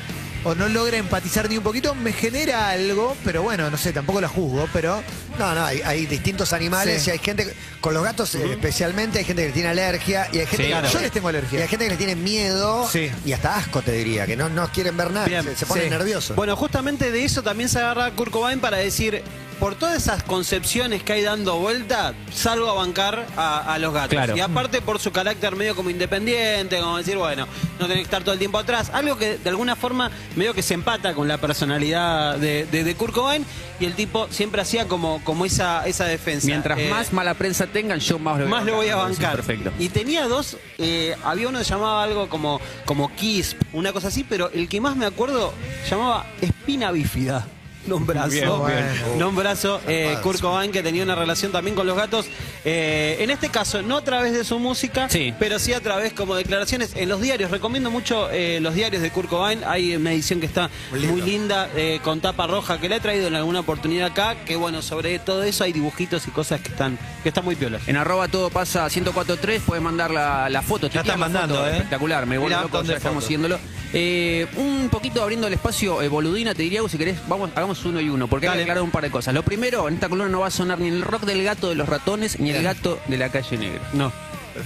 o 0.44 0.54
no 0.54 0.68
logra 0.68 0.96
empatizar 0.96 1.48
ni 1.48 1.56
un 1.58 1.64
poquito, 1.64 1.94
me 1.94 2.12
genera 2.12 2.68
algo, 2.70 3.16
pero 3.24 3.42
bueno, 3.42 3.70
no 3.70 3.76
sé, 3.76 3.92
tampoco 3.92 4.20
la 4.20 4.28
juzgo, 4.28 4.68
pero 4.72 5.02
No, 5.38 5.54
no, 5.54 5.64
hay, 5.64 5.80
hay 5.84 6.06
distintos 6.06 6.52
animales 6.52 7.02
Sí. 7.02 7.10
y 7.10 7.12
hay 7.12 7.18
gente, 7.18 7.54
con 7.80 7.94
los 7.94 8.02
gatos 8.02 8.34
eh, 8.34 8.50
especialmente, 8.52 9.18
hay 9.20 9.24
gente 9.24 9.42
que 9.42 9.48
le 9.48 9.54
tiene 9.54 9.68
alergia 9.68 10.28
y 10.32 10.38
hay 10.38 10.46
gente, 10.46 10.56
Sí, 10.56 10.62
que, 10.64 10.68
claro. 10.70 10.88
yo 10.90 11.00
les 11.00 11.12
tengo 11.12 11.28
y 11.28 11.30
alergia. 11.30 11.62
hay 11.62 11.68
gente 11.68 11.84
que 11.84 11.90
le 11.92 11.96
tiene 11.96 12.16
miedo 12.16 12.88
Sí. 12.90 13.10
y 13.24 13.32
hasta 13.32 13.56
asco, 13.56 13.80
te 13.82 13.92
diría, 13.92 14.26
que 14.26 14.36
no, 14.36 14.48
no 14.48 14.68
quieren 14.72 14.96
ver 14.96 15.10
nada, 15.12 15.26
Bien, 15.26 15.44
se, 15.44 15.54
se 15.56 15.66
ponen 15.66 15.84
sí. 15.84 15.90
nerviosos. 15.90 16.34
Bueno, 16.36 16.56
justamente 16.56 17.10
de 17.12 17.24
eso 17.24 17.42
también 17.42 17.68
se 17.68 17.78
agarra 17.78 18.10
Kurt 18.12 18.32
Cobain 18.32 18.58
para 18.60 18.78
decir, 18.78 19.22
por 19.58 19.74
todas 19.74 19.96
esas 19.96 20.22
concepciones 20.22 21.02
que 21.02 21.12
hay 21.14 21.22
dando 21.22 21.56
vuelta, 21.58 22.14
salgo 22.32 22.68
a 22.70 22.74
bancar 22.74 23.26
a, 23.36 23.74
a 23.74 23.78
los 23.78 23.92
gatos. 23.92 24.10
Claro. 24.10 24.36
Y 24.36 24.40
aparte 24.40 24.80
por 24.80 24.98
su 24.98 25.10
carácter 25.12 25.56
medio 25.56 25.74
como 25.74 25.90
independiente, 25.90 26.78
como 26.80 26.96
decir, 26.98 27.16
bueno, 27.16 27.46
no 27.78 27.86
tenés 27.86 27.98
que 27.98 28.02
estar 28.04 28.22
todo 28.22 28.32
el 28.32 28.38
tiempo 28.38 28.58
atrás. 28.58 28.90
Algo 28.92 29.16
que 29.18 29.38
de 29.38 29.50
alguna 29.50 29.76
forma 29.76 30.10
medio 30.36 30.54
que 30.54 30.62
se 30.62 30.74
empata 30.74 31.14
con 31.14 31.28
la 31.28 31.38
personalidad 31.38 32.36
de, 32.38 32.66
de, 32.66 32.84
de 32.84 32.94
Kurt 32.94 33.14
Cobain 33.14 33.44
y 33.80 33.84
el 33.84 33.94
tipo 33.94 34.28
siempre 34.30 34.62
hacía 34.62 34.86
como, 34.86 35.22
como 35.24 35.44
esa, 35.44 35.86
esa 35.86 36.04
defensa. 36.04 36.46
Mientras 36.46 36.78
Eh, 36.78 36.88
más 36.90 37.12
mala 37.12 37.34
prensa 37.34 37.66
tengan, 37.66 38.00
yo 38.00 38.18
más 38.18 38.38
lo 38.38 38.44
voy 38.44 38.50
más 38.50 38.64
lo 38.64 38.76
voy 38.76 38.88
a 38.88 38.96
bancar. 38.96 39.36
Perfecto. 39.36 39.72
Y 39.78 39.88
tenía 39.88 40.26
dos, 40.26 40.56
eh, 40.78 41.16
había 41.24 41.48
uno 41.48 41.58
que 41.58 41.64
llamaba 41.64 42.02
algo 42.04 42.28
como, 42.28 42.60
como 42.84 43.14
Kiss, 43.14 43.56
una 43.72 43.92
cosa 43.92 44.08
así, 44.08 44.24
pero 44.24 44.50
el 44.52 44.68
que 44.68 44.80
más 44.80 44.96
me 44.96 45.06
acuerdo 45.06 45.52
llamaba 45.88 46.26
Espina 46.40 46.90
Bífida. 46.90 47.46
Nombrazo, 47.98 48.28
Bien, 48.30 48.48
bueno. 48.48 48.84
nombrazo, 49.18 49.80
eh, 49.88 50.16
Kurt 50.22 50.40
Cobain 50.40 50.70
que 50.72 50.82
tenía 50.82 51.02
una 51.02 51.14
relación 51.14 51.52
también 51.52 51.74
con 51.74 51.86
los 51.86 51.96
gatos. 51.96 52.26
Eh, 52.64 53.16
en 53.20 53.30
este 53.30 53.48
caso, 53.48 53.82
no 53.82 53.96
a 53.96 54.04
través 54.04 54.32
de 54.34 54.44
su 54.44 54.58
música, 54.58 55.08
Sí. 55.08 55.32
pero 55.38 55.58
sí 55.58 55.72
a 55.72 55.80
través 55.80 56.12
como 56.12 56.34
declaraciones 56.34 56.92
en 56.96 57.08
los 57.08 57.20
diarios. 57.20 57.50
Recomiendo 57.50 57.90
mucho 57.90 58.28
eh, 58.30 58.58
los 58.60 58.74
diarios 58.74 59.02
de 59.02 59.10
Kurt 59.10 59.28
Cobain. 59.28 59.62
Hay 59.64 59.96
una 59.96 60.12
edición 60.12 60.40
que 60.40 60.46
está 60.46 60.70
Muy 60.90 61.00
muy, 61.06 61.22
linda, 61.22 61.68
eh, 61.76 62.00
con 62.02 62.20
tapa 62.20 62.46
roja, 62.46 62.78
que 62.78 62.88
la 62.88 62.96
he 62.96 63.00
traído 63.00 63.28
en 63.28 63.34
alguna 63.34 63.60
oportunidad 63.60 64.08
acá. 64.08 64.36
Que 64.44 64.56
bueno, 64.56 64.82
sobre 64.82 65.18
todo 65.18 65.42
eso 65.42 65.64
hay 65.64 65.72
dibujitos 65.72 66.26
y 66.28 66.30
cosas 66.30 66.60
que 66.60 66.68
están, 66.68 66.98
que 67.28 67.30
están 67.30 67.44
muy 67.44 67.56
piolas. 67.56 67.86
En 67.86 67.96
arroba 67.96 68.28
todo 68.28 68.48
pasa 68.50 68.84
1043, 68.88 69.62
puedes 69.66 69.82
mandar 69.82 70.10
la, 70.10 70.48
la 70.48 70.62
foto. 70.62 70.88
Ya 70.88 71.00
están 71.02 71.20
mandando, 71.20 71.56
foto, 71.56 71.68
¿eh? 71.68 71.72
Espectacular, 71.72 72.26
me 72.26 72.38
vuelve 72.38 72.56
Mirá, 72.56 72.62
loco, 72.62 72.82
ya 72.82 72.96
estamos 72.96 73.24
siguiéndolo. 73.24 73.58
Eh, 73.92 74.46
un 74.56 74.88
poquito 74.90 75.22
abriendo 75.22 75.46
el 75.46 75.52
espacio, 75.54 76.00
eh, 76.02 76.08
boludina, 76.08 76.54
te 76.54 76.62
diría, 76.62 76.80
si 76.88 76.98
querés, 76.98 77.18
vamos, 77.28 77.50
hagamos 77.54 77.84
uno 77.84 78.00
y 78.00 78.08
uno, 78.08 78.26
porque 78.28 78.46
hay 78.46 78.52
que 78.52 78.58
Dale. 78.58 78.62
aclarar 78.62 78.82
un 78.82 78.90
par 78.90 79.02
de 79.02 79.10
cosas. 79.10 79.32
Lo 79.34 79.42
primero, 79.42 79.88
en 79.88 79.94
esta 79.94 80.08
columna 80.08 80.30
no 80.30 80.40
va 80.40 80.46
a 80.48 80.50
sonar 80.50 80.78
ni 80.78 80.88
el 80.88 81.02
rock 81.02 81.22
del 81.24 81.42
gato 81.44 81.68
de 81.68 81.74
los 81.74 81.88
ratones, 81.88 82.38
ni 82.40 82.50
el 82.50 82.62
gato 82.62 82.98
de 83.08 83.16
la 83.18 83.28
calle 83.30 83.56
negra. 83.58 83.80
No. 83.92 84.12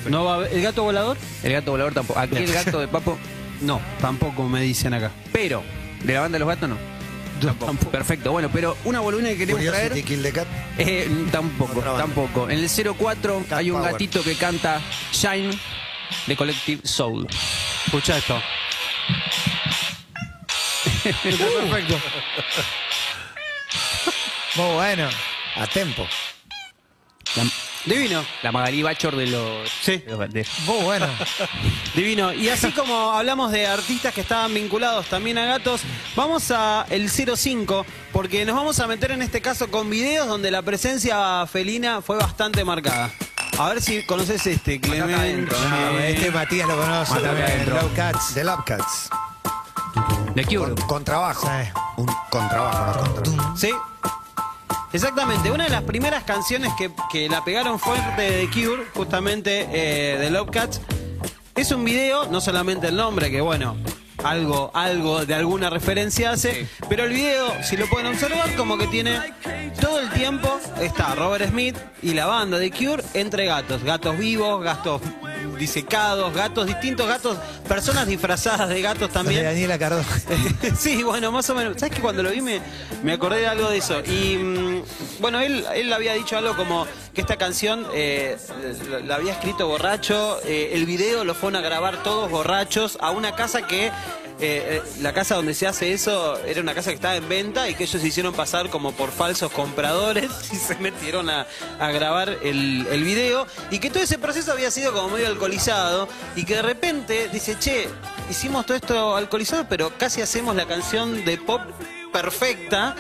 no 0.08 0.24
va 0.24 0.32
a 0.32 0.36
haber- 0.36 0.52
¿El 0.52 0.62
gato 0.62 0.82
volador? 0.84 1.16
El 1.42 1.52
gato 1.52 1.70
volador 1.72 1.94
tampoco. 1.94 2.18
Aquí 2.18 2.36
el 2.36 2.52
gato 2.52 2.80
de 2.80 2.88
Papo, 2.88 3.18
No, 3.60 3.80
tampoco 4.00 4.48
me 4.48 4.60
dicen 4.62 4.94
acá. 4.94 5.10
pero, 5.32 5.62
de 6.02 6.14
la 6.14 6.20
banda 6.20 6.36
de 6.36 6.40
los 6.40 6.48
gatos 6.48 6.68
no. 6.68 6.76
Perfecto, 7.90 8.32
bueno, 8.32 8.50
pero 8.52 8.76
una 8.84 9.00
boludina 9.00 9.30
que 9.30 9.38
queremos 9.38 9.62
Curiosity 9.62 9.88
traer. 9.88 10.04
Kill 10.04 10.22
the 10.22 10.32
Cat. 10.32 10.46
Eh, 10.78 11.26
tampoco, 11.30 11.80
tampoco. 11.80 12.48
En 12.50 12.58
el 12.58 12.68
04 12.68 13.44
Cat 13.48 13.58
hay 13.58 13.70
un 13.70 13.78
Power. 13.78 13.92
gatito 13.92 14.22
que 14.22 14.34
canta 14.36 14.80
Shine 15.12 15.56
de 16.26 16.36
Collective 16.36 16.86
Soul. 16.86 17.26
Escucha 17.86 18.18
esto. 18.18 18.40
Perfecto. 21.02 22.00
Muy 24.56 24.74
bueno. 24.74 25.08
A 25.56 25.66
tempo. 25.66 26.06
La, 27.36 27.44
Divino, 27.84 28.24
la 28.42 28.52
Magalí 28.52 28.82
Bachor 28.82 29.16
de 29.16 29.26
los. 29.26 29.68
Sí. 29.82 29.96
de 29.98 30.10
los- 30.12 30.32
de- 30.32 30.46
Muy 30.66 30.84
bueno. 30.84 31.06
divino. 31.94 32.32
Y 32.32 32.48
así 32.48 32.70
como 32.72 33.10
hablamos 33.12 33.50
de 33.50 33.66
artistas 33.66 34.14
que 34.14 34.20
estaban 34.20 34.54
vinculados 34.54 35.06
también 35.08 35.36
a 35.38 35.44
gatos, 35.46 35.80
vamos 36.14 36.50
a 36.52 36.86
el 36.90 37.10
05, 37.10 37.84
porque 38.12 38.44
nos 38.44 38.54
vamos 38.54 38.78
a 38.80 38.86
meter 38.86 39.10
en 39.10 39.22
este 39.22 39.40
caso 39.40 39.68
con 39.70 39.90
videos 39.90 40.28
donde 40.28 40.50
la 40.52 40.62
presencia 40.62 41.44
felina 41.46 42.00
fue 42.02 42.16
bastante 42.18 42.64
marcada. 42.64 43.10
A 43.58 43.68
ver 43.68 43.82
si 43.82 44.02
conoces 44.06 44.46
este, 44.46 44.80
Clemente. 44.80 45.14
adentro, 45.14 45.58
No, 45.68 45.98
este 45.98 46.30
Matías 46.30 46.68
lo 46.68 46.76
conoce 46.76 47.14
adentro. 47.14 47.80
Low 47.80 47.90
Cats. 47.94 48.32
The 48.34 48.44
Love 48.44 48.64
Cats. 48.64 49.10
de 50.34 50.44
Cure. 50.44 50.74
Con, 50.74 50.86
con 50.86 51.04
trabajo. 51.04 51.46
Sí. 51.48 51.70
Un 51.98 52.06
contrabajo, 52.30 53.02
no 53.04 53.14
con 53.14 53.22
trabajo. 53.24 53.56
Sí. 53.56 53.70
Exactamente, 54.92 55.50
una 55.50 55.64
de 55.64 55.70
las 55.70 55.82
primeras 55.84 56.22
canciones 56.24 56.70
que, 56.76 56.90
que 57.10 57.26
la 57.28 57.42
pegaron 57.42 57.78
fuerte 57.78 58.20
de 58.20 58.46
The 58.46 58.50
Cure, 58.50 58.84
justamente 58.94 59.66
eh, 59.72 60.18
de 60.18 60.30
Love 60.30 60.50
Cats, 60.50 60.82
es 61.54 61.72
un 61.72 61.82
video, 61.82 62.26
no 62.26 62.42
solamente 62.42 62.88
el 62.88 62.96
nombre, 62.96 63.30
que 63.30 63.40
bueno, 63.40 63.74
algo, 64.22 64.70
algo 64.74 65.24
de 65.24 65.34
alguna 65.34 65.70
referencia 65.70 66.32
hace, 66.32 66.68
pero 66.90 67.04
el 67.04 67.12
video, 67.12 67.62
si 67.62 67.78
lo 67.78 67.86
pueden 67.86 68.06
observar, 68.08 68.54
como 68.54 68.76
que 68.76 68.86
tiene 68.86 69.18
todo 69.80 69.98
el 69.98 70.10
tiempo, 70.10 70.60
está 70.78 71.14
Robert 71.14 71.48
Smith 71.48 71.78
y 72.02 72.12
la 72.12 72.26
banda 72.26 72.58
de 72.58 72.70
Cure 72.70 73.02
entre 73.14 73.46
gatos, 73.46 73.82
gatos 73.82 74.18
vivos, 74.18 74.62
gatos 74.62 75.00
disecados, 75.58 76.34
gatos 76.34 76.66
distintos, 76.66 77.06
gatos, 77.06 77.38
personas 77.68 78.06
disfrazadas 78.06 78.68
de 78.68 78.82
gatos 78.82 79.08
De 79.08 79.14
también. 79.14 79.44
Daniela 79.44 79.78
Cardoso. 79.78 80.08
sí, 80.76 81.02
bueno, 81.02 81.32
más 81.32 81.48
o 81.50 81.54
menos. 81.54 81.74
¿Sabes 81.78 81.94
que 81.94 82.02
cuando 82.02 82.22
lo 82.22 82.30
vi 82.30 82.40
me, 82.40 82.60
me 83.02 83.12
acordé 83.12 83.40
de 83.40 83.46
algo 83.46 83.70
de 83.70 83.78
eso? 83.78 84.00
Y 84.00 84.36
mm, 84.36 84.82
bueno, 85.20 85.40
él, 85.40 85.64
él 85.74 85.92
había 85.92 86.14
dicho 86.14 86.36
algo 86.36 86.56
como 86.56 86.86
que 87.14 87.20
esta 87.20 87.36
canción 87.36 87.86
eh, 87.94 88.36
la, 88.90 89.00
la 89.00 89.14
había 89.16 89.32
escrito 89.32 89.66
borracho, 89.68 90.40
eh, 90.44 90.70
el 90.74 90.86
video 90.86 91.24
lo 91.24 91.34
fueron 91.34 91.56
a 91.56 91.60
grabar 91.66 92.02
todos 92.02 92.30
borrachos 92.30 92.98
a 93.00 93.10
una 93.10 93.34
casa 93.34 93.66
que... 93.66 93.90
eh, 94.44 94.78
eh, 94.78 94.82
la 95.00 95.12
casa 95.12 95.36
donde 95.36 95.54
se 95.54 95.68
hace 95.68 95.92
eso 95.92 96.36
era 96.44 96.60
una 96.60 96.74
casa 96.74 96.90
que 96.90 96.96
estaba 96.96 97.14
en 97.14 97.28
venta 97.28 97.68
y 97.68 97.76
que 97.76 97.84
ellos 97.84 98.02
se 98.02 98.08
hicieron 98.08 98.34
pasar 98.34 98.70
como 98.70 98.90
por 98.90 99.12
falsos 99.12 99.52
compradores 99.52 100.30
y 100.52 100.56
se 100.56 100.74
metieron 100.76 101.30
a, 101.30 101.46
grabar 101.78 102.38
el, 102.42 103.04
video. 103.04 103.46
Y 103.70 103.78
que 103.78 103.88
todo 103.88 104.02
ese 104.02 104.18
proceso 104.18 104.50
había 104.50 104.72
sido 104.72 104.92
como 104.92 105.10
medio 105.10 105.28
alcoholizado 105.28 106.08
y 106.34 106.44
que 106.44 106.56
de 106.56 106.62
repente 106.62 107.28
dice, 107.28 107.56
che, 107.56 107.88
hicimos 108.28 108.66
todo 108.66 108.76
esto 108.76 109.16
alcoholizado, 109.16 109.66
pero 109.68 109.96
casi 109.96 110.22
hacemos 110.22 110.56
la 110.56 110.66
canción 110.66 111.24
de 111.24 111.38
pop 111.38 111.60
perfecta 112.12 112.96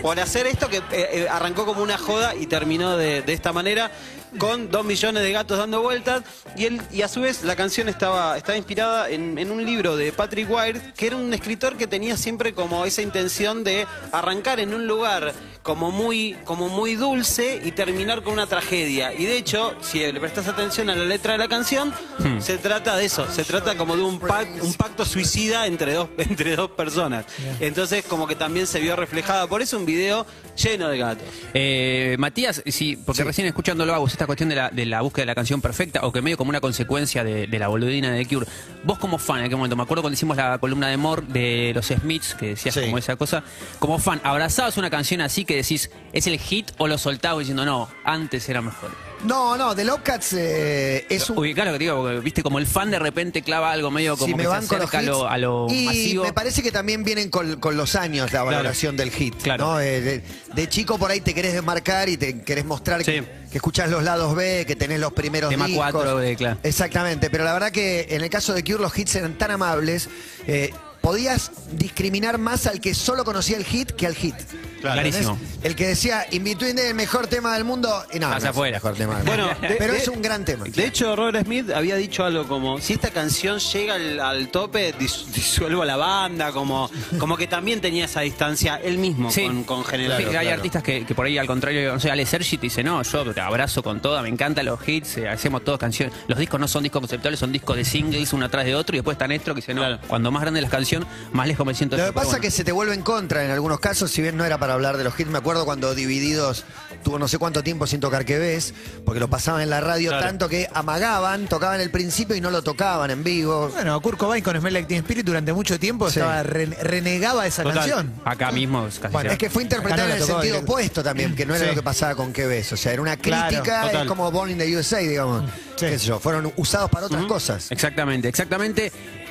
por 0.00 0.18
hacer 0.18 0.46
esto 0.46 0.70
que 0.70 0.78
eh, 0.78 0.82
eh, 0.92 1.28
arrancó 1.30 1.66
como 1.66 1.82
una 1.82 1.98
joda 1.98 2.34
y 2.34 2.46
terminó 2.46 2.96
de 2.96 3.22
esta 3.26 3.52
manera 3.52 3.90
con 4.38 4.70
dos 4.70 4.84
millones 4.84 5.22
de 5.22 5.32
gatos 5.32 5.58
dando 5.58 5.82
vueltas 5.82 6.22
y 6.56 6.66
él 6.66 6.80
y 6.92 7.02
a 7.02 7.08
su 7.08 7.20
vez 7.20 7.42
la 7.42 7.56
canción 7.56 7.88
estaba, 7.88 8.36
estaba 8.36 8.56
inspirada 8.56 9.10
en, 9.10 9.50
un 9.50 9.64
libro 9.64 9.96
de 9.96 10.12
Patrick 10.12 10.48
White 10.48 10.92
que 10.96 11.08
era 11.08 11.16
un 11.16 11.32
escritor 11.34 11.76
que 11.76 11.86
tenía 11.86 12.16
siempre 12.16 12.54
como 12.54 12.84
esa 12.84 13.02
intención 13.02 13.64
de 13.64 13.86
arrancar 14.12 14.60
en 14.60 14.74
un 14.74 14.86
lugar 14.86 15.34
como 15.62 15.90
muy, 15.90 16.36
como 16.44 16.68
muy 16.68 16.94
dulce 16.94 17.60
y 17.64 17.72
terminar 17.72 18.22
con 18.22 18.32
una 18.34 18.46
tragedia. 18.46 19.12
Y 19.12 19.24
de 19.26 19.36
hecho, 19.36 19.74
si 19.80 19.98
le 20.00 20.18
prestas 20.20 20.48
atención 20.48 20.88
a 20.90 20.94
la 20.96 21.04
letra 21.04 21.32
de 21.32 21.38
la 21.38 21.48
canción, 21.48 21.92
se 22.40 22.58
trata 22.58 22.96
de 22.96 23.04
eso, 23.04 23.30
se 23.30 23.44
trata 23.44 23.76
como 23.76 23.96
de 23.96 24.02
un, 24.02 24.18
pac- 24.20 24.62
un 24.62 24.72
pacto 24.74 25.04
suicida 25.04 25.66
entre 25.66 25.92
dos, 25.94 26.08
entre 26.18 26.56
dos 26.56 26.70
personas. 26.70 27.26
Entonces 27.60 28.04
como 28.06 28.26
que 28.26 28.34
también 28.36 28.66
se 28.66 28.80
vio 28.80 28.96
reflejada, 28.96 29.46
por 29.46 29.60
eso 29.62 29.76
un 29.76 29.86
video 29.86 30.26
lleno 30.56 30.88
de 30.88 30.98
gatos. 30.98 31.28
Eh, 31.54 32.16
Matías, 32.18 32.62
sí, 32.66 32.96
porque 33.04 33.22
recién 33.24 33.46
escuchándolo 33.46 33.94
a 33.94 33.98
vos, 33.98 34.10
esta 34.12 34.26
cuestión 34.26 34.48
de 34.48 34.56
la, 34.56 34.70
de 34.70 34.86
la 34.86 35.02
búsqueda 35.02 35.22
de 35.22 35.26
la 35.26 35.34
canción 35.34 35.60
perfecta, 35.60 36.00
o 36.06 36.12
que 36.12 36.22
medio 36.22 36.36
como 36.36 36.50
una 36.50 36.60
consecuencia 36.60 37.22
de, 37.24 37.46
de 37.46 37.58
la 37.58 37.68
boludina 37.68 38.10
de 38.10 38.24
The 38.24 38.34
Cure, 38.34 38.46
vos 38.84 38.98
como 38.98 39.18
fan 39.18 39.38
en 39.40 39.44
aquel 39.44 39.56
momento, 39.56 39.76
me 39.76 39.82
acuerdo 39.82 40.02
cuando 40.02 40.14
hicimos 40.14 40.36
la 40.36 40.58
columna 40.58 40.88
de 40.88 40.96
Moore 40.96 41.22
de 41.28 41.72
los 41.74 41.86
Smiths, 41.86 42.34
que 42.34 42.46
decías 42.50 42.74
Sí. 42.74 42.80
como 42.82 42.98
esa 42.98 43.16
cosa, 43.16 43.42
como 43.78 43.98
fan, 43.98 44.20
¿abrazabas 44.24 44.76
una 44.76 44.90
canción 44.90 45.20
así 45.20 45.44
que 45.48 45.56
decís, 45.56 45.90
es 46.12 46.26
el 46.28 46.38
hit 46.38 46.70
o 46.78 46.86
lo 46.86 46.96
soltabas 46.98 47.40
diciendo, 47.40 47.64
no, 47.64 47.88
antes 48.04 48.48
era 48.48 48.62
mejor? 48.62 48.90
No, 49.24 49.56
no, 49.56 49.74
The 49.74 49.84
Love 49.84 50.02
Cats 50.04 50.34
eh, 50.34 51.04
es 51.08 51.28
un 51.28 51.38
Ubicar 51.38 51.66
lo 51.66 51.72
que 51.72 51.78
te 51.78 51.84
digo, 51.86 52.00
porque 52.02 52.20
viste 52.20 52.40
como 52.44 52.60
el 52.60 52.68
fan 52.68 52.88
de 52.92 53.00
repente 53.00 53.42
clava 53.42 53.72
algo 53.72 53.90
medio 53.90 54.12
como 54.16 54.26
si 54.26 54.32
que 54.32 54.36
me 54.36 54.42
se 54.44 54.48
van 54.48 54.66
con 54.68 54.78
los 54.78 54.88
acerca 54.88 54.98
a 54.98 55.02
hits. 55.02 55.10
lo, 55.10 55.28
a 55.28 55.38
lo 55.38 55.66
y 55.70 55.84
masivo. 55.86 56.22
me 56.24 56.32
parece 56.32 56.62
que 56.62 56.70
también 56.70 57.02
vienen 57.02 57.28
con, 57.28 57.58
con 57.58 57.76
los 57.76 57.96
años 57.96 58.32
la 58.32 58.44
valoración 58.44 58.96
del 58.96 59.10
hit. 59.10 59.34
Claro. 59.42 59.64
¿no? 59.72 59.80
Eh, 59.80 60.00
de, 60.00 60.22
de 60.54 60.68
chico 60.68 60.98
por 60.98 61.10
ahí 61.10 61.20
te 61.20 61.34
querés 61.34 61.52
desmarcar 61.54 62.08
y 62.08 62.16
te 62.16 62.42
querés 62.42 62.64
mostrar 62.64 63.02
que, 63.04 63.20
Sí. 63.22 63.26
que 63.50 63.56
escuchás 63.58 63.90
los 63.90 64.04
lados 64.04 64.36
B, 64.36 64.64
que 64.68 64.76
tenés 64.76 65.00
los 65.00 65.12
primeros 65.12 65.50
Tema 65.50 65.66
discos. 65.66 65.90
cuatro 65.90 66.18
de- 66.18 66.36
claro. 66.36 66.58
Exactamente, 66.62 67.28
pero 67.30 67.42
la 67.42 67.54
verdad 67.54 67.72
que 67.72 68.06
en 68.10 68.20
el 68.22 68.30
caso 68.30 68.52
de 68.54 68.62
Cure 68.62 68.78
los 68.82 68.96
hits 68.96 69.16
eran 69.16 69.36
tan 69.36 69.50
amables. 69.50 70.08
eh, 70.46 70.70
Podías 71.00 71.50
discriminar 71.72 72.38
más 72.38 72.66
al 72.66 72.80
que 72.80 72.94
solo 72.94 73.24
conocía 73.24 73.56
el 73.56 73.64
hit 73.64 73.92
que 73.92 74.06
al 74.06 74.14
hit. 74.14 74.34
Clarísimo. 74.80 75.32
¿Entendés? 75.32 75.58
El 75.64 75.74
que 75.74 75.88
decía, 75.88 76.24
In 76.30 76.44
Between 76.44 76.78
el 76.78 76.94
mejor 76.94 77.26
tema 77.26 77.54
del 77.54 77.64
mundo. 77.64 77.88
Y 78.12 78.18
no, 78.20 78.28
Pasa 78.28 78.38
no 78.38 78.44
es 78.44 78.50
afuera. 78.50 78.76
el 78.76 78.82
mejor 78.82 78.96
tema 78.96 79.16
del 79.16 79.26
Bueno, 79.26 79.46
mundo. 79.48 79.60
de- 79.68 79.74
pero 79.74 79.92
de- 79.94 79.98
es 79.98 80.06
un 80.08 80.22
gran 80.22 80.44
tema. 80.44 80.64
De 80.66 80.86
hecho, 80.86 81.16
Robert 81.16 81.44
Smith 81.44 81.70
había 81.70 81.96
dicho 81.96 82.24
algo 82.24 82.46
como, 82.46 82.80
si 82.80 82.92
esta 82.92 83.10
canción 83.10 83.58
llega 83.58 83.94
al, 83.94 84.20
al 84.20 84.48
tope, 84.50 84.94
dis- 84.96 85.24
disuelvo 85.34 85.82
a 85.82 85.86
la 85.86 85.96
banda, 85.96 86.52
como, 86.52 86.88
como 87.18 87.36
que 87.36 87.48
también 87.48 87.80
tenía 87.80 88.04
esa 88.04 88.20
distancia 88.20 88.76
él 88.82 88.98
mismo 88.98 89.32
Sí. 89.32 89.46
con, 89.46 89.64
con 89.64 89.84
General. 89.84 90.22
Sí, 90.30 90.36
hay 90.36 90.48
artistas 90.48 90.82
que, 90.84 91.04
que 91.04 91.14
por 91.14 91.26
ahí 91.26 91.38
al 91.38 91.46
contrario, 91.48 91.92
no 91.92 91.98
sé, 91.98 92.10
Ale 92.12 92.24
Sergi 92.24 92.56
te 92.56 92.62
dice, 92.66 92.84
no, 92.84 93.02
yo 93.02 93.32
te 93.34 93.40
abrazo 93.40 93.82
con 93.82 94.00
toda, 94.00 94.22
me 94.22 94.28
encantan 94.28 94.64
los 94.66 94.78
hits, 94.86 95.16
eh, 95.18 95.28
hacemos 95.28 95.64
todas 95.64 95.80
canciones. 95.80 96.14
Los 96.28 96.38
discos 96.38 96.60
no 96.60 96.68
son 96.68 96.84
discos 96.84 97.00
conceptuales, 97.00 97.40
son 97.40 97.50
discos 97.50 97.76
de 97.76 97.84
singles 97.84 98.32
uno 98.32 98.46
atrás 98.46 98.64
de 98.64 98.76
otro 98.76 98.94
y 98.94 98.98
después 98.98 99.16
está 99.16 99.26
Néstor 99.26 99.54
que 99.54 99.60
dice, 99.60 99.74
no, 99.74 99.80
Claro. 99.80 99.98
cuando 100.06 100.30
más 100.30 100.42
grande 100.42 100.60
la 100.60 100.68
canción, 100.88 101.06
más 101.32 101.46
lejos 101.46 101.66
me 101.66 101.74
siento. 101.74 101.96
Lo 101.96 102.06
que 102.06 102.12
pasa 102.12 102.36
es 102.36 102.40
que 102.42 102.50
se 102.50 102.64
te 102.64 102.72
vuelve 102.72 102.94
en 102.94 103.02
contra 103.02 103.44
en 103.44 103.50
algunos 103.50 103.78
casos, 103.80 104.10
si 104.10 104.22
bien 104.22 104.36
no 104.36 104.44
era 104.44 104.58
para 104.58 104.72
hablar 104.74 104.96
de 104.96 105.04
los 105.04 105.18
hits, 105.18 105.28
me 105.30 105.38
acuerdo 105.38 105.64
cuando 105.64 105.94
Divididos 105.94 106.64
tuvo 107.04 107.18
no 107.18 107.28
sé 107.28 107.38
cuánto 107.38 107.62
tiempo 107.62 107.86
sin 107.86 108.00
tocar 108.00 108.24
que 108.24 108.38
ves, 108.38 108.74
porque 109.04 109.20
lo 109.20 109.28
pasaban 109.28 109.60
en 109.62 109.70
la 109.70 109.80
radio 109.80 110.10
Claro. 110.10 110.26
tanto 110.26 110.48
que 110.48 110.68
amagaban, 110.72 111.46
tocaban 111.46 111.80
el 111.80 111.90
principio 111.90 112.34
y 112.36 112.40
no 112.40 112.50
lo 112.50 112.62
tocaban 112.62 113.10
en 113.10 113.22
vivo. 113.22 113.68
Bueno, 113.68 114.00
Kurt 114.00 114.18
Cobain 114.18 114.42
con 114.42 114.56
Smell 114.58 114.72
Like 114.72 114.88
Teen 114.88 115.00
Spirit 115.00 115.24
durante 115.26 115.52
mucho 115.52 115.78
tiempo 115.78 116.08
Sí. 116.10 116.18
estaba 116.20 116.42
re- 116.42 116.66
renegaba 116.66 117.46
esa 117.46 117.62
Total. 117.62 117.78
canción. 117.78 118.14
Acá 118.24 118.50
mismo 118.50 118.86
es 118.86 118.98
casi 118.98 119.12
Bueno, 119.12 119.30
Es 119.30 119.38
que 119.38 119.50
fue 119.50 119.62
interpretada 119.62 120.08
no 120.08 120.14
en 120.14 120.20
el 120.20 120.26
sentido 120.26 120.58
opuesto 120.60 121.02
también, 121.02 121.34
que 121.36 121.44
no 121.46 121.54
era 121.54 121.64
Sí. 121.66 121.70
lo 121.70 121.76
que 121.76 121.82
pasaba 121.82 122.14
con 122.14 122.32
que 122.32 122.46
ves. 122.46 122.72
O 122.72 122.76
sea, 122.76 122.92
era 122.92 123.02
una 123.02 123.16
crítica, 123.16 123.90
es 123.90 124.06
como 124.08 124.30
Born 124.30 124.50
in 124.50 124.58
the 124.58 124.76
USA, 124.76 124.98
digamos. 124.98 125.44
Sí. 125.76 125.86
Qué 125.86 125.98
sé 125.98 126.06
yo, 126.06 126.18
fueron 126.18 126.52
usados 126.56 126.90
para 126.90 127.06
otras 127.06 127.24
cosas. 127.26 127.70
Exactamente, 127.70 128.28
exactamente. 128.28 128.90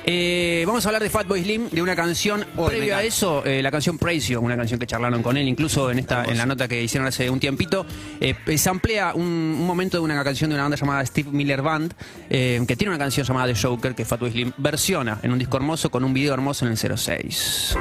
Eh, 0.09 0.63
vamos 0.65 0.85
a 0.85 0.87
hablar 0.89 1.03
de 1.03 1.09
Fatboy 1.09 1.43
Slim, 1.43 1.69
de 1.69 1.81
una 1.81 1.93
canción 1.93 2.45
me 2.55 2.65
previo 2.65 2.95
a 2.95 3.03
eso, 3.03 3.43
eh, 3.45 3.61
la 3.61 3.69
canción 3.71 3.97
Praise 3.97 4.29
You, 4.29 4.39
una 4.39 4.55
canción 4.55 4.79
que 4.79 4.87
charlaron 4.87 5.21
con 5.21 5.35
él, 5.35 5.45
incluso 5.49 5.91
en 5.91 5.99
esta, 5.99 6.23
en 6.23 6.37
la 6.37 6.45
nota 6.45 6.65
que 6.69 6.81
hicieron 6.81 7.05
hace 7.09 7.29
un 7.29 7.41
tiempito. 7.41 7.85
Eh, 8.21 8.33
se 8.57 8.69
amplía 8.69 9.11
un, 9.13 9.23
un 9.25 9.67
momento 9.67 9.97
de 9.97 10.03
una 10.03 10.23
canción 10.23 10.49
de 10.49 10.53
una 10.55 10.63
banda 10.63 10.77
llamada 10.77 11.05
Steve 11.05 11.29
Miller 11.33 11.61
Band, 11.61 11.93
eh, 12.29 12.63
que 12.65 12.77
tiene 12.77 12.91
una 12.91 12.99
canción 13.03 13.27
llamada 13.27 13.53
The 13.53 13.59
Joker, 13.61 13.95
que 13.95 14.05
Fatboy 14.05 14.31
Slim 14.31 14.53
versiona 14.55 15.19
en 15.23 15.33
un 15.33 15.39
disco 15.39 15.57
hermoso 15.57 15.89
con 15.91 16.05
un 16.05 16.13
video 16.13 16.33
hermoso 16.33 16.65
en 16.65 16.71
el 16.71 16.77
06. 16.77 17.75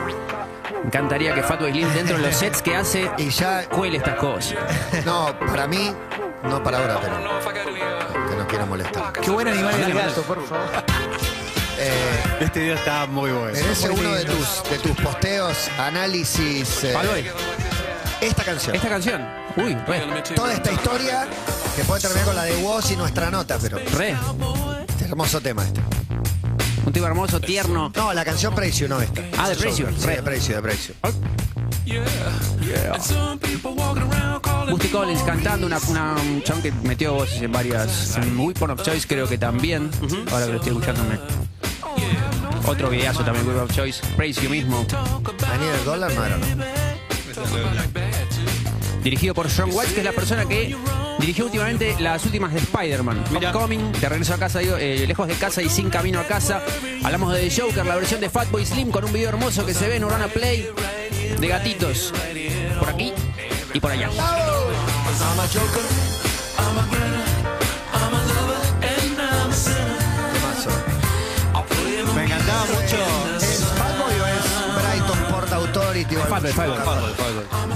Me 0.82 0.86
encantaría 0.88 1.32
que 1.32 1.44
Fatboy 1.44 1.70
Slim, 1.70 1.88
dentro 1.94 2.16
de 2.16 2.24
los 2.24 2.34
sets 2.34 2.60
que 2.60 2.74
hace, 2.74 3.08
Y 3.18 3.28
ya, 3.30 3.68
cuele 3.68 3.98
estas 3.98 4.16
cosas. 4.16 4.58
no, 5.06 5.32
para 5.46 5.68
mí, 5.68 5.92
no 6.42 6.60
para 6.60 6.78
ahora, 6.78 6.98
pero 7.00 8.28
que 8.28 8.36
no 8.36 8.46
quiero 8.48 8.66
molestar. 8.66 9.12
Qué 9.12 9.30
buen 9.30 9.46
animal 9.46 9.80
el 9.80 9.94
gato, 9.94 10.22
por 10.22 10.44
favor. 10.44 11.35
Eh, 11.78 11.90
Este 12.40 12.60
video 12.60 12.74
está 12.74 13.06
muy 13.06 13.30
bueno. 13.30 13.52
merece 13.52 13.90
uno 13.90 14.12
de 14.14 14.24
tus, 14.24 14.62
de 14.70 14.78
tus 14.78 14.96
posteos, 15.02 15.68
análisis. 15.78 16.84
eh, 16.84 16.94
esta 18.20 18.44
canción. 18.44 18.74
esta 18.74 18.88
canción, 18.88 19.26
uy, 19.56 19.74
re, 19.86 20.02
Toda 20.34 20.54
esta 20.54 20.72
historia 20.72 21.26
que 21.76 21.82
puede 21.84 22.00
terminar 22.00 22.24
con 22.24 22.34
la 22.36 22.44
de 22.44 22.56
Woz 22.62 22.90
y 22.90 22.96
nuestra 22.96 23.30
nota, 23.30 23.58
pero 23.60 23.78
re. 23.96 24.16
hermoso 25.04 25.40
tema 25.40 25.64
este. 25.64 25.80
Un 26.86 26.92
tipo 26.92 27.04
hermoso, 27.06 27.40
tierno. 27.40 27.92
No, 27.94 28.12
la 28.14 28.24
canción 28.24 28.54
Precio, 28.54 28.88
no 28.88 29.00
esta. 29.00 29.22
Ah, 29.38 29.48
de 29.48 29.56
Precio, 29.56 29.88
Sí, 29.98 30.06
re. 30.06 30.16
de 30.16 30.22
Precio, 30.22 30.56
de 30.56 30.62
Precio. 30.62 30.94
Busty 34.70 34.88
Collins 34.88 35.22
cantando 35.22 35.66
una, 35.66 35.78
una- 35.88 36.14
un 36.14 36.42
chabón 36.42 36.62
que 36.62 36.72
metió 36.72 37.14
voces 37.14 37.42
en 37.42 37.52
varias. 37.52 38.16
En 38.16 38.38
Weapon 38.38 38.70
of 38.70 38.82
Choice 38.82 39.06
creo 39.06 39.28
que 39.28 39.36
también. 39.38 39.90
Ahora 40.32 40.46
que 40.46 40.52
lo 40.52 40.58
estoy 40.58 40.72
escuchándome. 40.72 41.18
Otro 42.66 42.90
videazo 42.90 43.24
también, 43.24 43.46
Weapon 43.46 43.64
of 43.64 43.72
Choice. 43.72 44.02
Praise 44.16 44.40
You 44.42 44.50
mismo. 44.50 44.84
Daniel. 45.38 45.76
Dirigido 49.02 49.34
por 49.34 49.48
John 49.48 49.70
Watts, 49.72 49.92
que 49.92 50.00
es 50.00 50.04
la 50.04 50.12
persona 50.12 50.46
que 50.46 50.76
dirigió 51.20 51.44
últimamente 51.44 51.94
las 52.00 52.24
últimas 52.24 52.52
de 52.52 52.58
Spider-Man. 52.58 53.24
Homecoming, 53.30 53.92
de 53.92 54.08
regreso 54.08 54.34
a 54.34 54.38
casa, 54.38 54.58
digo, 54.58 54.76
eh, 54.76 55.06
lejos 55.06 55.28
de 55.28 55.34
casa 55.34 55.62
y 55.62 55.68
sin 55.68 55.90
camino 55.90 56.18
a 56.18 56.24
casa. 56.24 56.60
Hablamos 57.04 57.32
de 57.32 57.48
The 57.48 57.60
Joker, 57.60 57.86
la 57.86 57.94
versión 57.94 58.20
de 58.20 58.28
Fatboy 58.28 58.66
Slim 58.66 58.90
con 58.90 59.04
un 59.04 59.12
video 59.12 59.28
hermoso 59.28 59.64
que 59.64 59.74
se 59.74 59.86
ve 59.88 59.96
en 59.96 60.04
Urana 60.04 60.26
Play 60.26 60.68
de 61.38 61.48
gatitos. 61.48 62.12
Por 62.80 62.88
aquí 62.88 63.12
y 63.72 63.80
por 63.80 63.92
allá. 63.92 64.10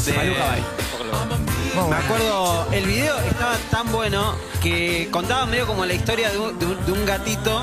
De- 0.05 0.13
Bay. 0.39 0.63
Me 1.89 1.97
acuerdo, 1.97 2.67
el 2.73 2.85
video 2.85 3.19
estaba 3.21 3.57
tan 3.71 3.91
bueno 3.93 4.35
que 4.63 5.09
contaba 5.11 5.47
medio 5.47 5.67
como 5.67 5.85
la 5.87 5.95
historia 5.95 6.31
de 6.31 6.39
un, 6.39 6.59
de 6.59 6.67
un- 6.67 6.87
de 6.87 6.93
un 6.93 7.07
gatito 7.07 7.63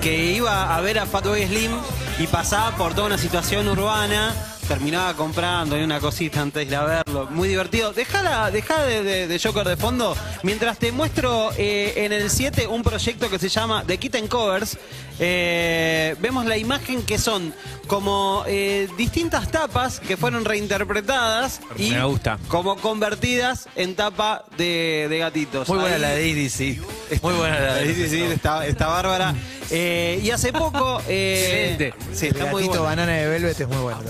que 0.00 0.32
iba 0.32 0.74
a 0.74 0.80
ver 0.80 0.98
a 0.98 1.06
Fatboy 1.06 1.44
Slim 1.46 1.72
y 2.18 2.26
pasaba 2.28 2.76
por 2.76 2.94
toda 2.94 3.08
una 3.08 3.18
situación 3.18 3.68
urbana, 3.68 4.32
terminaba 4.68 5.14
comprando 5.14 5.76
y 5.78 5.82
una 5.82 5.98
cosita 5.98 6.40
antes 6.40 6.66
de 6.68 6.72
ir 6.72 6.76
a 6.76 6.84
verlo. 6.84 7.26
Muy 7.30 7.48
divertido. 7.48 7.92
Dejala, 7.92 8.50
dejá 8.50 8.82
de, 8.84 9.02
de- 9.02 9.26
de 9.26 9.38
Joker 9.40 9.66
de 9.66 9.76
fondo 9.76 10.16
mientras 10.42 10.78
te 10.78 10.92
muestro 10.92 11.50
eh, 11.56 11.94
en 11.96 12.12
el 12.12 12.30
7 12.30 12.66
un 12.66 12.82
proyecto 12.82 13.28
que 13.30 13.38
se 13.38 13.48
llama 13.48 13.82
The 13.86 13.98
Kitten 13.98 14.28
Covers. 14.28 14.78
Eh, 15.20 16.14
vemos 16.20 16.46
la 16.46 16.56
imagen 16.56 17.02
que 17.02 17.18
son 17.18 17.52
como 17.86 18.44
eh, 18.46 18.88
distintas 18.96 19.50
tapas 19.50 19.98
que 20.00 20.16
fueron 20.16 20.44
reinterpretadas 20.44 21.60
y 21.76 21.90
Me 21.90 22.04
gusta. 22.04 22.38
como 22.48 22.76
convertidas 22.76 23.66
en 23.76 23.94
tapa 23.96 24.44
de, 24.56 25.06
de 25.08 25.18
gatitos. 25.18 25.68
Muy 25.68 25.78
buena 25.78 25.96
Ahí- 25.96 26.00
la 26.02 26.10
de 26.10 26.34
DDC. 26.34 27.22
Muy 27.22 27.34
buena 27.34 27.58
la 27.58 27.74
de 27.76 27.94
Sí, 27.94 28.02
sí, 28.04 28.08
sí, 28.10 28.22
está, 28.22 28.66
está 28.66 28.86
bárbara. 28.88 29.34
Eh, 29.70 30.20
y 30.22 30.30
hace 30.30 30.52
poco. 30.52 31.00
eh, 31.08 31.74
Excelente. 31.78 31.94
sí, 32.16 32.26
El 32.26 32.32
está 32.36 32.46
muy 32.50 32.62
gatito 32.62 32.82
banana 32.84 33.12
de 33.12 33.26
Velvet 33.28 33.60
es 33.60 33.68
muy 33.68 33.76
bueno. 33.78 34.00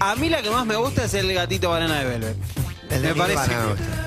A 0.00 0.14
mí 0.16 0.28
la 0.28 0.42
que 0.42 0.50
más 0.50 0.66
me 0.66 0.76
gusta 0.76 1.04
es 1.04 1.14
el 1.14 1.32
gatito 1.32 1.70
banana 1.70 2.00
de 2.00 2.04
Velvet. 2.06 2.36
Me 2.90 3.14
parece. 3.14 3.50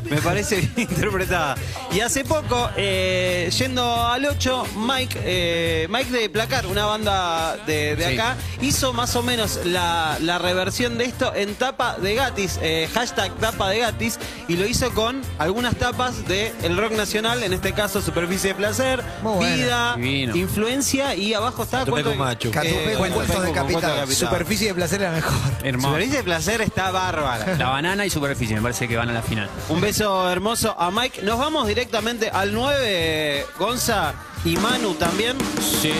Me 0.09 0.21
parece 0.21 0.57
bien 0.57 0.73
interpretada. 0.89 1.55
Y 1.91 2.01
hace 2.01 2.23
poco, 2.25 2.69
eh, 2.75 3.49
yendo 3.57 4.05
al 4.05 4.25
8, 4.25 4.65
Mike, 4.75 5.19
eh, 5.23 5.87
Mike 5.89 6.11
de 6.11 6.29
Placar, 6.29 6.67
una 6.67 6.85
banda 6.85 7.55
de, 7.65 7.95
de 7.95 8.07
Sí. 8.09 8.13
acá, 8.13 8.35
hizo 8.61 8.91
más 8.93 9.15
o 9.15 9.23
menos 9.23 9.61
la, 9.63 10.17
la 10.19 10.37
reversión 10.39 10.97
de 10.97 11.05
esto 11.05 11.33
en 11.33 11.55
tapa 11.55 11.97
de 11.97 12.15
Gatis, 12.15 12.59
eh, 12.61 12.89
hashtag 12.93 13.33
tapa 13.35 13.69
de 13.69 13.79
Gatis, 13.79 14.19
y 14.49 14.57
lo 14.57 14.65
hizo 14.67 14.91
con 14.93 15.21
algunas 15.39 15.75
tapas 15.77 16.27
del 16.27 16.51
el 16.63 16.77
rock 16.77 16.91
nacional, 16.93 17.41
en 17.41 17.53
este 17.53 17.71
caso 17.71 18.01
Superficie 18.01 18.49
de 18.49 18.55
Placer, 18.55 19.01
Muy. 19.23 19.45
Vida. 19.45 19.95
Influencia, 20.35 21.15
y 21.15 21.33
abajo 21.33 21.63
está 21.63 21.85
Cuento- 21.85 22.15
Cuentos 22.15 22.51
de 22.53 22.95
Cuento 22.97 23.19
Capital. 23.21 23.53
Capital. 23.53 24.07
Superficie 24.11 24.67
de 24.67 24.73
placer 24.75 25.01
era 25.01 25.11
mejor. 25.11 25.33
Hermoso. 25.63 25.87
Superficie 25.87 26.17
de 26.17 26.23
Placer 26.23 26.61
está 26.61 26.91
bárbara. 26.91 27.55
La 27.57 27.69
banana 27.69 28.05
y 28.05 28.09
superficie, 28.09 28.55
me 28.57 28.61
parece 28.61 28.72
que 28.79 28.97
van 28.97 29.09
a 29.09 29.13
la 29.13 29.21
final. 29.21 29.49
Un 29.69 29.79
beso 29.81 30.29
hermoso 30.29 30.75
a 30.79 30.89
Mike. 30.89 31.21
Nos 31.21 31.37
vamos 31.37 31.67
directamente 31.67 32.29
al 32.29 32.53
9, 32.53 33.45
Gonza 33.59 34.13
y 34.43 34.57
Manu 34.57 34.95
también. 34.95 35.37
Sí. 35.81 35.93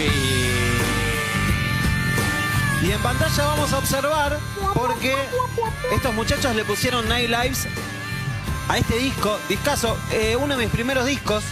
Y 2.82 2.92
en 2.92 3.00
pantalla 3.02 3.46
vamos 3.46 3.72
a 3.72 3.78
observar 3.78 4.40
porque 4.74 5.16
estos 5.94 6.14
muchachos 6.16 6.56
le 6.56 6.66
pusieron 6.66 7.08
Night 7.08 7.30
Lives 7.30 7.68
a 8.68 8.78
este 8.78 8.98
disco, 8.98 9.38
discazo. 9.48 9.96
Eh, 10.12 10.36
uno 10.36 10.58
de 10.58 10.66
mis 10.66 10.74
primeros 10.74 11.06
discos 11.06 11.44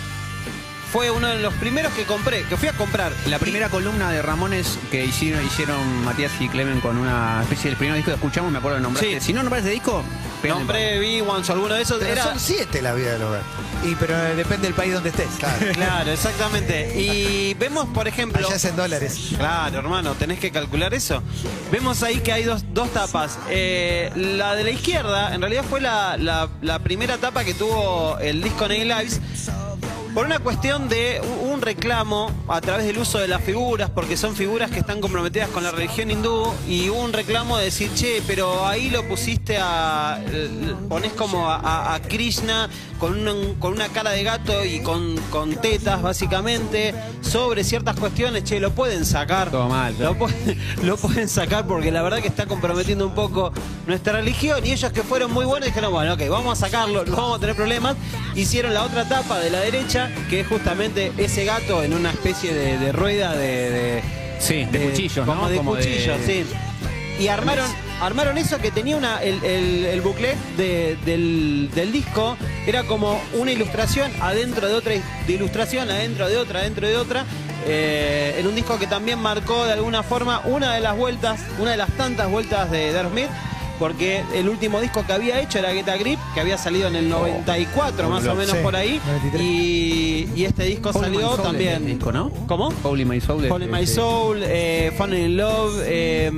fue 0.92 1.10
uno 1.12 1.28
de 1.28 1.40
los 1.40 1.54
primeros 1.56 1.94
que 1.94 2.04
compré, 2.04 2.44
que 2.44 2.58
fui 2.58 2.68
a 2.68 2.74
comprar. 2.74 3.14
La 3.28 3.40
primera 3.40 3.70
columna 3.70 4.12
de 4.12 4.22
Ramones 4.22 4.78
que 4.92 5.06
hicieron, 5.06 5.46
hicieron 5.46 6.04
Matías 6.04 6.32
y 6.40 6.50
Clemen 6.50 6.82
con 6.82 6.98
una 6.98 7.40
especie 7.44 7.70
del 7.70 7.78
primer 7.78 7.96
disco 7.96 8.12
que 8.12 8.16
escuchamos, 8.16 8.52
me 8.52 8.58
acuerdo 8.58 8.78
de 8.78 8.84
nombrarte. 8.84 9.20
Sí. 9.20 9.26
Si 9.28 9.34
no 9.34 9.42
nombras 9.44 9.64
de 9.64 9.72
disco, 9.72 10.04
pégale 10.42 10.60
Nombré 10.60 11.00
V-Ones 11.00 11.50
o 11.50 11.54
alguno 11.54 11.74
de 11.76 11.82
esos. 11.84 11.98
Pero 12.00 12.12
Era, 12.12 12.24
son 12.24 12.40
siete 12.40 12.82
la 12.82 12.94
vida 12.94 13.14
de 13.14 13.20
los 13.20 13.32
gatos. 13.32 13.48
Y 13.84 13.96
pero 13.96 14.16
eh, 14.16 14.36
depende 14.36 14.68
del 14.68 14.74
país 14.76 14.94
donde 14.94 15.10
estés. 15.10 15.30
claro, 15.74 16.12
exactamente. 16.12 17.00
Y 17.02 17.54
vemos, 17.56 17.88
por 17.94 18.08
ejemplo. 18.08 18.46
Allá 18.46 18.56
es 18.58 18.66
en 18.66 18.76
dólares. 18.76 19.30
Claro, 19.38 19.80
hermano, 19.80 20.14
tenés 20.16 20.40
que 20.40 20.52
calcular 20.52 20.94
eso. 20.94 21.24
Vemos 21.72 22.04
ahí 22.04 22.20
que 22.20 22.32
hay 22.34 22.44
dos, 22.44 22.64
dos 22.74 22.92
tapas. 22.92 23.40
Eh, 23.50 24.12
la 24.16 24.56
de 24.56 24.64
la 24.66 24.72
izquierda, 24.72 25.34
en 25.34 25.42
realidad 25.42 25.64
fue 25.68 25.80
la, 25.82 26.18
la- 26.18 26.50
la 26.62 26.80
primera 26.80 27.18
tapa 27.18 27.44
que 27.44 27.54
tuvo 27.54 28.18
el 28.20 28.44
disco 28.44 28.68
Nail 28.68 28.88
Lives. 28.90 29.22
Por 30.14 30.26
una 30.26 30.40
cuestión 30.40 30.90
de 30.90 31.22
un 31.62 31.66
reclamo 31.68 32.32
a 32.48 32.60
través 32.60 32.88
del 32.88 32.98
uso 32.98 33.20
de 33.20 33.28
las 33.28 33.44
figuras, 33.44 33.92
porque 33.92 34.18
son 34.18 34.36
figuras 34.36 34.72
que 34.72 34.80
están 34.80 35.00
comprometidas 35.00 35.48
con 35.50 35.64
la 35.64 35.70
religión 35.70 36.10
hindú, 36.10 36.52
y 36.68 36.90
hubo 36.90 37.00
un 37.02 37.14
reclamo 37.14 37.56
de 37.58 37.66
decir, 37.66 37.92
che, 37.94 38.24
pero 38.26 38.66
ahí 38.66 38.90
lo 38.90 39.08
pusiste 39.08 39.58
a. 39.62 40.20
pones 40.90 41.14
como 41.14 41.48
a, 41.50 42.00
Krishna 42.08 42.68
con, 43.00 43.28
un- 43.28 43.56
con 43.60 43.74
una 43.74 43.90
cara 43.90 44.10
de 44.12 44.24
gato 44.24 44.66
y 44.66 44.80
con, 44.82 45.16
con 45.30 45.56
tetas, 45.56 46.02
básicamente, 46.02 46.96
sobre 47.22 47.64
ciertas 47.64 47.96
cuestiones, 47.96 48.44
che, 48.44 48.60
lo 48.60 48.72
pueden 48.72 49.06
sacar. 49.06 49.52
Todo 49.52 49.70
mal, 49.70 49.94
lo 50.84 50.98
pueden 50.98 51.30
sacar 51.30 51.68
porque 51.68 51.92
la 51.92 52.02
verdad 52.02 52.22
que 52.22 52.28
está 52.28 52.48
comprometiendo 52.48 53.06
un 53.06 53.14
poco 53.14 53.54
nuestra 53.86 54.14
religión, 54.14 54.66
y 54.66 54.72
ellos 54.72 54.92
que 54.92 55.04
fueron 55.04 55.32
muy 55.32 55.46
buenos 55.46 55.68
dijeron, 55.68 55.92
bueno, 55.92 56.14
ok, 56.14 56.22
vamos 56.28 56.58
a 56.58 56.66
sacarlo, 56.66 57.06
no 57.06 57.16
vamos 57.18 57.38
a 57.38 57.40
tener 57.40 57.56
problemas. 57.56 57.96
Hicieron 58.36 58.74
la 58.74 58.84
otra 58.84 59.08
tapa 59.08 59.38
de 59.38 59.52
la 59.52 59.60
derecha, 59.60 60.10
que 60.30 60.40
es 60.40 60.48
justamente 60.48 61.12
ese 61.18 61.46
gato 61.46 61.51
en 61.84 61.94
una 61.94 62.12
especie 62.12 62.54
de, 62.54 62.78
de 62.78 62.92
rueda 62.92 63.36
de, 63.36 63.70
de- 63.70 64.04
Sí, 64.40 64.66
de 64.72 64.80
cuchillos, 64.90 65.26
como 65.26 65.44
¿no? 65.44 65.50
de 65.50 65.58
Como 65.58 65.76
de- 65.76 65.84
cuchillos, 65.86 66.18
sí. 66.26 66.46
Y 67.20 67.28
armaron, 67.28 67.66
armaron 68.02 68.38
eso 68.38 68.58
que 68.60 68.72
tenía 68.72 68.96
una, 68.98 69.22
el, 69.22 69.44
el, 69.44 69.86
de- 70.58 70.98
del, 71.06 71.70
del 71.76 71.92
disco, 71.92 72.38
era 72.66 72.84
como 72.84 73.22
una 73.34 73.52
ilustración 73.52 74.12
adentro 74.22 74.68
de 74.68 74.74
otra 74.74 74.94
de 75.28 75.34
ilustración, 75.34 75.90
adentro 75.92 76.28
de 76.30 76.38
otra, 76.38 76.62
adentro 76.62 76.88
de 76.88 76.96
otra. 76.98 77.26
eh, 77.68 78.38
en 78.40 78.48
un 78.48 78.56
disco 78.56 78.80
que 78.80 78.88
también 78.88 79.20
marcó 79.20 79.66
de 79.66 79.74
alguna 79.74 80.02
forma 80.02 80.42
una 80.46 80.74
de 80.74 80.80
las 80.82 80.96
vueltas, 80.98 81.40
una 81.60 81.72
de 81.72 81.78
las 81.78 81.90
tantas 81.92 82.28
vueltas 82.32 82.72
de 82.72 82.92
Darth 82.92 83.12
Smith, 83.12 83.28
porque 83.82 84.22
el 84.36 84.48
último 84.48 84.80
disco 84.80 85.04
que 85.08 85.12
había 85.12 85.42
hecho 85.42 85.58
era 85.58 85.74
Get 85.74 85.90
a 85.90 85.98
Grip, 85.98 86.20
que 86.36 86.40
había 86.40 86.56
salido 86.60 86.88
en 86.88 86.96
el 86.96 87.10
94, 87.10 88.08
más 88.10 88.24
o 88.28 88.36
menos 88.36 88.56
Sí, 88.56 88.58
por 88.62 88.76
ahí, 88.76 89.02
93. 89.08 89.42
y, 89.42 90.30
y 90.36 90.46
este 90.46 90.66
disco 90.66 90.92
Holy 90.92 91.00
salió 91.06 91.30
también. 91.32 91.74
el 91.78 91.86
disco, 91.88 92.12
¿no? 92.12 92.30
¿Cómo? 92.46 92.72
Holy 92.84 93.06
My 93.06 93.20
Soul. 93.20 93.46
in 93.64 93.72
My 93.72 93.88
Soul, 93.88 94.44
eh, 94.44 94.94
Fun 94.96 95.18
in 95.18 95.36
Love, 95.36 95.82
eh, 95.84 96.30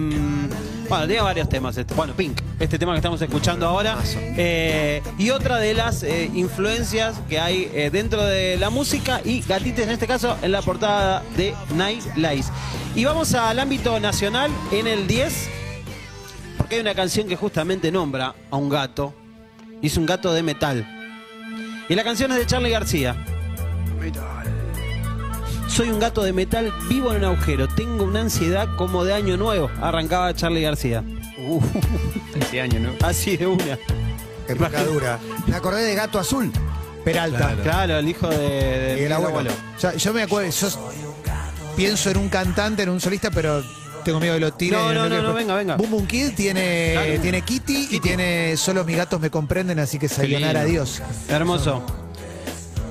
bueno, 0.88 1.06
tiene 1.08 1.22
varios 1.22 1.50
temas. 1.50 1.76
Este, 1.76 1.94
bueno, 1.96 2.14
Pink, 2.14 2.40
este 2.62 2.80
tema 2.80 2.94
que 2.94 3.00
estamos 3.00 3.22
escuchando 3.22 3.68
ahora. 3.68 3.98
Eh, 4.16 5.02
y 5.18 5.30
otra 5.32 5.58
de 5.58 5.74
las 5.74 6.04
eh, 6.04 6.32
influencias 6.34 7.16
que 7.28 7.40
hay 7.40 7.70
eh, 7.74 7.90
dentro 7.92 8.24
de 8.24 8.56
la 8.58 8.70
música 8.70 9.20
y 9.26 9.42
gatites 9.42 9.86
en 9.86 9.92
este 9.92 10.08
caso 10.08 10.38
en 10.42 10.54
la 10.54 10.62
portada 10.62 11.24
de 11.36 11.54
Night 11.76 12.04
Lies. 12.16 12.52
Y 12.96 13.04
vamos 13.04 13.34
al 13.34 13.60
ámbito 13.60 14.00
nacional 14.00 14.50
en 14.72 14.88
el 14.88 15.08
10, 15.08 15.50
hay 16.74 16.80
una 16.80 16.94
canción 16.96 17.28
que 17.28 17.36
justamente 17.36 17.92
nombra 17.92 18.34
a 18.52 18.56
un 18.58 18.70
gato. 18.70 19.14
Y 19.82 19.88
es 19.88 19.98
un 19.98 20.06
gato 20.06 20.34
de 20.34 20.44
metal. 20.44 20.86
Y 21.90 21.96
la 21.96 22.04
canción 22.04 22.32
es 22.32 22.38
de 22.38 22.46
Charlie 22.46 22.70
García. 22.70 23.16
Soy 25.68 25.90
un 25.90 26.00
gato 26.00 26.24
de 26.24 26.34
metal, 26.34 26.72
vivo 26.88 27.12
en 27.12 27.18
un 27.18 27.24
agujero, 27.26 27.68
tengo 27.68 28.04
una 28.04 28.22
ansiedad 28.22 28.68
como 28.78 29.04
de 29.04 29.14
año 29.14 29.38
nuevo, 29.38 29.72
arrancaba 29.82 30.34
Charlie 30.36 30.62
García. 30.62 31.04
Ese 32.40 32.62
año, 32.62 32.80
¿no? 32.80 32.90
Así 33.06 33.38
de 33.38 33.48
una. 33.48 33.78
Época 34.48 34.84
dura. 34.84 35.20
Me 35.48 35.56
acordé 35.56 35.84
de 35.84 35.96
Gato 35.96 36.20
Azul. 36.20 36.52
Peralta. 37.04 37.56
Claro, 37.64 37.98
el 37.98 38.08
hijo 38.08 38.28
de, 38.30 38.38
de 38.38 39.02
Y 39.02 39.04
el 39.06 39.12
abuelo. 39.12 39.52
Ya- 39.82 39.96
yo 39.96 40.14
me 40.14 40.22
acuerdo, 40.24 40.50
yo 40.52 40.92
pienso 41.76 42.10
en 42.12 42.18
un 42.18 42.30
cantante, 42.30 42.84
en 42.84 42.90
un 42.90 43.02
solista, 43.02 43.32
pero 43.32 43.64
tengo 44.04 44.20
miedo 44.20 44.34
de 44.36 44.40
lo 44.40 44.54
tire. 44.54 44.76
No, 44.78 44.94
no, 44.94 45.10
no, 45.10 45.22
no, 45.22 45.34
venga, 45.34 45.56
venga. 45.56 45.76
Boom 45.78 45.92
Boom 45.92 46.08
Kid 46.08 46.34
tiene, 46.36 47.20
tiene 47.22 47.42
Kitty, 47.42 47.90
y 47.92 48.00
tiene 48.00 48.56
Solo 48.58 48.84
mis 48.84 48.98
gatos 48.98 49.20
me 49.20 49.30
comprenden, 49.30 49.80
así 49.80 49.98
que 50.00 50.08
sayonara 50.10 50.62
a 50.62 50.64
lindo. 50.66 50.84
Dios. 50.84 51.02
Hermoso. 51.30 51.84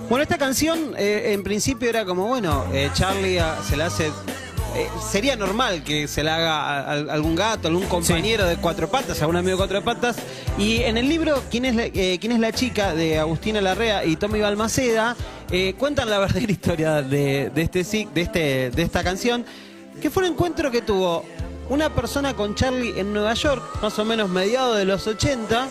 Bueno, 0.08 0.22
esta 0.24 0.36
canción 0.38 0.94
eh, 0.98 1.32
en 1.32 1.42
principio 1.42 1.88
era 1.88 2.04
como, 2.04 2.26
bueno, 2.26 2.66
eh, 2.72 2.90
Charlie 2.92 3.38
ah, 3.38 3.56
se 3.66 3.76
la 3.78 3.86
hace... 3.86 4.08
eh, 4.08 4.88
sería 5.10 5.36
normal 5.36 5.82
que 5.84 6.06
se 6.06 6.22
la 6.22 6.36
haga 6.36 6.60
a, 6.60 6.80
a 6.80 6.92
algún 7.14 7.34
gato, 7.34 7.68
algún 7.68 7.86
compañero 7.86 8.44
de 8.46 8.56
cuatro 8.56 8.90
patas, 8.90 9.20
algún 9.22 9.36
amigo 9.36 9.52
de 9.52 9.56
cuatro 9.56 9.82
patas. 9.82 10.16
Y 10.58 10.82
en 10.82 10.98
el 10.98 11.08
libro, 11.08 11.42
¿Quién 11.50 11.64
es 11.64 11.74
la, 11.76 11.84
eh, 11.86 12.18
¿quién 12.20 12.32
es 12.32 12.40
la 12.40 12.52
chica? 12.52 12.94
de 12.94 13.18
Agustina 13.18 13.62
Larrea 13.62 14.04
y 14.04 14.16
Tommy 14.16 14.40
Balmaceda, 14.40 15.16
eh, 15.50 15.74
cuentan 15.78 16.10
la 16.10 16.18
verdadera 16.24 16.52
historia 16.52 17.00
de, 17.00 17.48
de 17.54 17.62
este, 17.62 17.82
de, 17.82 18.20
este, 18.20 18.70
de 18.70 18.82
esta 18.82 19.02
canción, 19.02 19.46
que 20.00 20.10
fue 20.10 20.24
un 20.26 20.32
encuentro 20.32 20.70
que 20.70 20.82
tuvo 20.82 21.24
una 21.68 21.90
persona 21.94 22.34
con 22.34 22.54
Charlie 22.54 22.98
en 22.98 23.12
Nueva 23.12 23.34
York, 23.34 23.62
más 23.82 23.98
o 23.98 24.04
menos 24.04 24.28
mediados 24.28 24.76
de 24.76 24.84
los 24.84 25.06
80, 25.06 25.68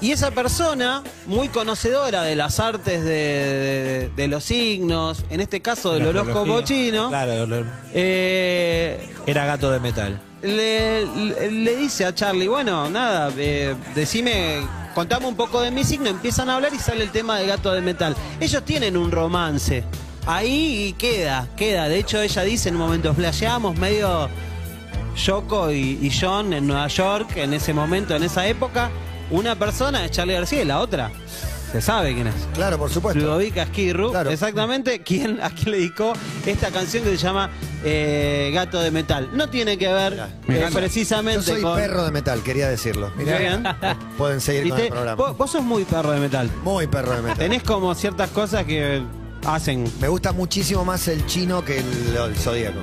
y 0.00 0.12
esa 0.12 0.30
persona, 0.30 1.02
muy 1.26 1.48
conocedora 1.48 2.22
de 2.22 2.34
las 2.34 2.58
artes 2.58 3.04
de, 3.04 3.10
de- 3.10 4.10
de 4.16 4.28
los 4.28 4.44
signos, 4.44 5.24
en 5.28 5.40
este 5.40 5.60
caso 5.60 5.92
del 5.92 6.06
horóscopo 6.06 6.62
chino, 6.62 7.08
Claro, 7.10 7.46
lo- 7.46 7.66
eh, 7.92 9.10
era 9.26 9.44
gato 9.44 9.70
de 9.70 9.78
metal. 9.80 10.18
le, 10.42 11.04
le- 11.04 11.50
le 11.50 11.76
dice 11.76 12.06
a 12.06 12.14
Charlie, 12.14 12.48
bueno, 12.48 12.88
nada, 12.88 13.30
eh, 13.36 13.74
decime, 13.94 14.60
contame 14.94 15.26
un 15.26 15.36
poco 15.36 15.60
de 15.60 15.70
mi 15.70 15.84
signo, 15.84 16.08
empiezan 16.08 16.48
a 16.48 16.54
hablar 16.56 16.72
y 16.72 16.78
sale 16.78 17.04
el 17.04 17.10
tema 17.10 17.38
del 17.38 17.48
gato 17.48 17.70
de 17.72 17.82
metal. 17.82 18.16
Ellos 18.40 18.64
tienen 18.64 18.96
un 18.96 19.10
romance. 19.12 19.84
Ahí 20.26 20.94
queda, 20.98 21.48
queda. 21.56 21.88
De 21.88 21.98
hecho, 21.98 22.20
ella 22.20 22.42
dice 22.42 22.68
en 22.68 22.76
un 22.76 22.82
momento, 22.82 23.14
flasheamos 23.14 23.76
medio 23.78 24.28
Yoko 25.16 25.70
y, 25.72 25.98
y 26.00 26.10
John 26.10 26.52
en 26.52 26.66
Nueva 26.66 26.86
York, 26.88 27.36
en 27.36 27.54
ese 27.54 27.72
momento, 27.72 28.14
en 28.14 28.22
esa 28.22 28.46
época. 28.46 28.90
Una 29.30 29.54
persona 29.56 30.04
es 30.04 30.10
Charlie 30.10 30.34
García 30.34 30.62
y 30.62 30.64
la 30.64 30.80
otra 30.80 31.10
se 31.72 31.80
sabe 31.80 32.14
quién 32.14 32.26
es. 32.26 32.34
Claro, 32.54 32.78
por 32.78 32.90
supuesto. 32.90 33.20
Ludovica 33.20 33.64
Skirru, 33.66 34.10
Claro. 34.10 34.30
exactamente, 34.30 35.02
quien, 35.02 35.40
a 35.40 35.50
quien 35.50 35.70
le 35.70 35.76
dedicó 35.78 36.12
esta 36.44 36.70
canción 36.70 37.04
que 37.04 37.10
se 37.10 37.16
llama 37.16 37.48
eh, 37.84 38.50
Gato 38.52 38.80
de 38.80 38.90
Metal. 38.90 39.30
No 39.32 39.48
tiene 39.48 39.78
que 39.78 39.86
ver 39.86 40.14
eh, 40.14 40.16
encanta. 40.48 40.68
Yo 40.70 40.74
precisamente 40.74 41.42
soy 41.42 41.62
con... 41.62 41.76
perro 41.76 42.04
de 42.04 42.10
metal, 42.10 42.42
quería 42.42 42.68
decirlo. 42.68 43.12
Bien. 43.16 43.62
Pueden 44.18 44.40
seguir 44.40 44.68
con 44.70 44.80
el 44.80 44.88
programa. 44.88 45.14
Vos, 45.14 45.36
vos 45.36 45.50
sos 45.50 45.62
muy 45.62 45.84
perro 45.84 46.10
de 46.10 46.18
metal. 46.18 46.50
Muy 46.64 46.88
perro 46.88 47.12
de 47.14 47.22
metal. 47.22 47.38
Tenés 47.38 47.62
como 47.62 47.94
ciertas 47.94 48.30
cosas 48.30 48.64
que 48.64 49.00
hacen. 49.46 49.84
Me 50.00 50.08
gusta 50.08 50.32
muchísimo 50.32 50.84
más 50.84 51.06
el 51.08 51.24
chino 51.26 51.64
que 51.64 51.78
el, 51.78 52.16
el 52.16 52.36
zodíaco. 52.36 52.78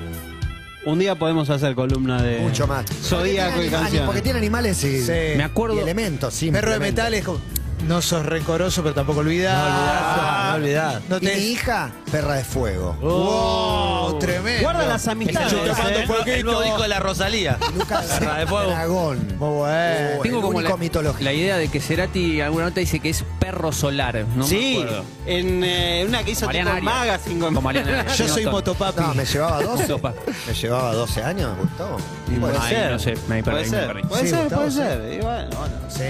Un 0.85 0.99
día 0.99 1.15
podemos 1.15 1.49
hacer 1.49 1.75
columna 1.75 2.21
de 2.21 2.39
Mucho 2.39 2.65
más. 2.65 2.85
Zodíaco 3.03 3.61
y 3.61 3.67
canciones. 3.69 4.05
Porque 4.05 4.21
tiene 4.21 4.37
animales 4.39 4.81
y, 4.85 5.01
Sí. 5.01 5.11
Me 5.37 5.43
acuerdo- 5.43 5.75
y 5.75 5.79
elementos. 5.79 6.33
Perro 6.33 6.51
de 6.51 6.59
simplemente. 6.59 6.91
metal 7.01 7.13
es 7.13 7.25
como. 7.25 7.39
No 7.85 8.01
sos 8.01 8.25
rencoroso, 8.25 8.81
pero 8.81 8.95
tampoco 8.95 9.19
olvidás. 9.19 10.49
No 10.49 10.55
olvidás. 10.55 11.01
No 11.09 11.19
te- 11.19 11.35
mi 11.35 11.41
hija, 11.43 11.91
perra 12.11 12.33
de 12.35 12.43
fuego. 12.43 12.93
Wow, 12.99 14.17
tremendo. 14.19 14.63
Guarda 14.63 14.85
las 14.87 15.07
amistades. 15.07 15.53
El 15.53 15.59
¿eh? 15.59 16.05
nuevo- 16.07 16.25
el 16.25 16.43
nuevo 16.43 16.61
disco 16.63 16.81
de 16.81 16.87
la 16.87 16.99
Rosalía. 16.99 17.57
Lucas 17.77 18.05
Perra 18.05 18.39
de 18.39 18.47
fuego. 18.47 18.71
Dragón. 18.71 19.27
Muy 19.37 19.49
bueno. 19.57 20.21
Tengo 20.23 20.37
el 20.37 20.41
como 20.43 20.57
único 20.57 20.71
la, 20.73 20.77
mitológico. 20.77 21.23
la 21.23 21.33
idea 21.33 21.57
de 21.57 21.67
que 21.69 21.79
Cerati 21.79 22.41
alguna 22.41 22.65
nota 22.65 22.79
dice 22.79 22.99
que 22.99 23.09
es 23.09 23.23
perro 23.39 23.71
solar. 23.71 24.25
No 24.35 24.45
sí, 24.45 24.83
en 25.27 25.63
eh, 25.63 26.03
una 26.07 26.23
que 26.23 26.31
hizo 26.31 26.45
Mariana 26.47 26.71
tipo. 26.75 26.83
Magazine 26.85 27.39
con 27.39 27.53
Con 27.53 27.63
Mariana 27.63 27.99
Arias. 28.01 28.17
Yo 28.17 28.27
soy 28.27 28.45
motopapi. 28.47 29.01
No, 29.01 29.13
me 29.13 29.23
llevaba 29.25 29.61
12. 29.61 29.83
Motopa. 29.83 30.13
Me 30.47 30.53
llevaba 30.53 30.93
12 30.93 31.23
años, 31.23 31.57
Gustavo. 31.57 31.97
Puede 32.39 32.59
ser. 32.69 32.91
no 32.91 32.99
sé, 32.99 33.13
me 33.27 33.43
perdí, 33.43 33.43
Puede 33.43 33.63
me 33.63 33.69
ser, 33.69 33.87
perdí. 33.87 34.01
puede 34.07 34.23
Sí, 34.23 34.29
ser, 34.29 34.39
Gustavo, 34.41 34.61
puede 34.63 34.71
sí. 34.71 34.77
ser. 34.77 35.13
Y 35.13 35.17
bueno, 35.21 35.49
bueno, 35.57 35.75
Sí. 35.89 36.03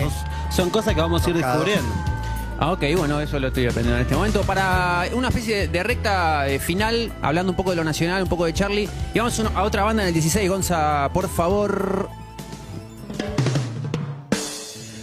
Son 0.50 0.70
cosas 0.70 0.94
que 0.94 1.02
vamos 1.02 1.26
a 1.26 1.30
ir 1.30 1.38
descubriendo. 1.38 1.94
Ah, 2.60 2.72
ok, 2.72 2.84
bueno, 2.98 3.22
eso 3.22 3.40
lo 3.40 3.50
estoy 3.50 3.68
aprendiendo 3.68 3.98
en 3.98 4.02
este 4.02 4.16
momento. 4.16 4.42
Para 4.42 5.06
una 5.14 5.28
especie 5.28 5.68
de 5.68 5.84
recta 5.84 6.48
eh, 6.48 6.58
final, 6.58 7.12
hablando 7.22 7.52
un 7.52 7.56
poco 7.56 7.70
de 7.70 7.76
lo 7.76 7.84
nacional, 7.84 8.24
un 8.24 8.30
poco 8.30 8.46
de 8.46 8.54
Charlie, 8.54 8.90
y 9.14 9.20
vamos 9.20 9.40
a 9.40 9.64
otra 9.64 9.84
banda 9.84 10.02
en 10.02 10.08
el 10.08 10.14
16. 10.14 10.50
Gonza, 10.50 11.10
por 11.14 11.30
favor. 11.30 12.10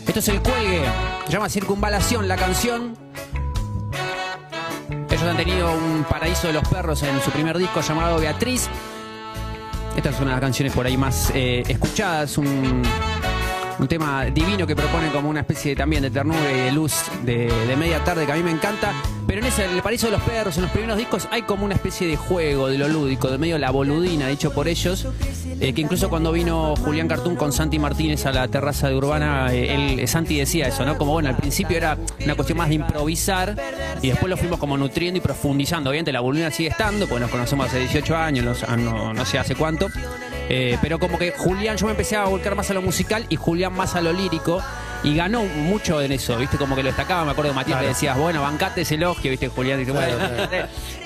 Esto 0.07 0.19
es 0.19 0.29
el 0.29 0.43
cuelgue. 0.43 0.83
Se 1.27 1.33
llama 1.33 1.49
Circunvalación 1.49 2.27
la 2.27 2.37
canción. 2.37 2.97
Ellos 5.09 5.23
han 5.23 5.37
tenido 5.37 5.73
un 5.73 6.05
paraíso 6.05 6.49
de 6.49 6.55
los 6.55 6.69
perros 6.69 7.05
en 7.05 7.21
su 7.23 7.31
primer 7.31 7.57
disco 7.57 7.81
llamado 7.83 8.19
Beatriz. 8.19 8.69
Esta 9.97 10.11
es 10.11 10.17
una 10.17 10.27
de 10.27 10.33
las 10.33 10.41
canciones 10.41 10.73
por 10.73 10.87
ahí 10.87 10.97
más 10.97 11.31
eh, 11.35 11.63
escuchadas, 11.69 12.37
un, 12.37 12.83
un 13.85 13.89
tema 13.89 14.25
divino 14.25 14.67
que 14.67 14.75
propone 14.75 15.11
como 15.11 15.29
una 15.29 15.41
especie 15.41 15.77
también 15.77 16.03
de 16.03 16.11
ternura 16.11 16.51
y 16.51 16.57
de 16.63 16.73
luz 16.73 16.95
de, 17.23 17.51
media 17.79 18.03
tarde 18.03 18.25
que 18.25 18.33
a 18.33 18.35
mí 18.37 18.43
me 18.43 18.51
encanta. 18.51 18.93
Pero 19.27 19.41
en 19.41 19.47
ese, 19.47 19.65
el 19.67 19.83
paraíso 19.83 20.07
de 20.07 20.13
los 20.13 20.23
perros, 20.23 20.57
en 20.57 20.63
los 20.63 20.71
primeros 20.71 20.97
discos, 20.97 21.29
hay 21.31 21.43
como 21.43 21.65
una 21.67 21.75
especie 21.75 22.07
de 22.07 22.17
juego 22.17 22.69
de 22.69 22.79
lo 22.79 22.89
lúdico, 22.89 23.31
de 23.31 23.37
medio 23.39 23.59
la 23.59 23.71
boludina, 23.71 24.29
dicho 24.29 24.53
por 24.53 24.69
ellos. 24.69 25.07
eh, 25.61 25.73
que 25.75 25.81
incluso 25.83 26.09
cuando 26.09 26.33
vino 26.33 26.75
Julián 26.77 27.09
Cartún 27.09 27.37
con 27.37 27.53
Santi 27.53 27.79
Martínez 27.79 28.25
a 28.27 28.33
la 28.33 28.49
terraza 28.49 28.89
de 28.89 28.97
Urbana, 28.97 29.53
eh, 29.53 29.75
él, 30.01 30.09
Santi 30.09 30.39
decía 30.39 30.69
eso, 30.69 30.85
¿no? 30.87 30.97
Como 30.97 31.13
bueno, 31.13 31.29
al 31.29 31.37
principio 31.37 31.77
era 31.77 31.99
una 32.25 32.35
cuestión 32.35 32.59
más 32.59 32.69
de 32.71 32.75
improvisar 32.77 33.55
y 34.03 34.09
después 34.09 34.31
lo 34.31 34.37
fuimos 34.37 34.59
como 34.59 34.77
nutriendo 34.79 35.19
y 35.19 35.21
profundizando. 35.21 35.91
Obviamente 35.91 36.13
la 36.13 36.21
boludina 36.21 36.51
sigue 36.51 36.71
estando, 36.71 37.07
pues 37.07 37.21
nos 37.21 37.31
conocemos 37.31 37.67
hace 37.67 37.81
18 37.81 38.17
años, 38.17 38.65
no- 38.79 39.13
no 39.13 39.25
sé 39.27 39.39
hace 39.39 39.55
cuánto. 39.55 39.89
Eh, 40.49 40.79
pero 40.83 40.99
como 40.99 41.19
que 41.19 41.33
Julián, 41.33 41.77
yo 41.77 41.87
me 41.87 41.93
empecé 41.93 42.17
a 42.17 42.25
volcar 42.25 42.55
más 42.55 42.71
a 42.71 42.75
lo 42.75 42.83
musical 42.83 43.25
y 43.29 43.37
Julián 43.37 43.73
más 43.73 43.95
a 43.95 44.01
lo 44.01 44.13
lírico. 44.13 44.63
Y 45.03 45.15
ganó 45.15 45.45
mucho 45.45 46.01
en 46.01 46.13
eso, 46.13 46.35
¿viste? 46.39 46.57
Como 46.57 46.75
que 46.75 46.83
lo 46.83 46.89
destacaba. 46.89 47.27
Me 47.27 47.33
acuerdo 47.33 47.51
de 47.51 47.57
Matías 47.57 47.79
que 47.79 47.89
decías, 47.89 48.17
bueno, 48.17 48.41
bancate 48.41 48.83
ese 48.83 48.95
elogio, 48.95 49.31
¿viste? 49.31 49.49
Julián 49.49 49.79
dice, 49.79 49.93
bueno. 49.93 50.17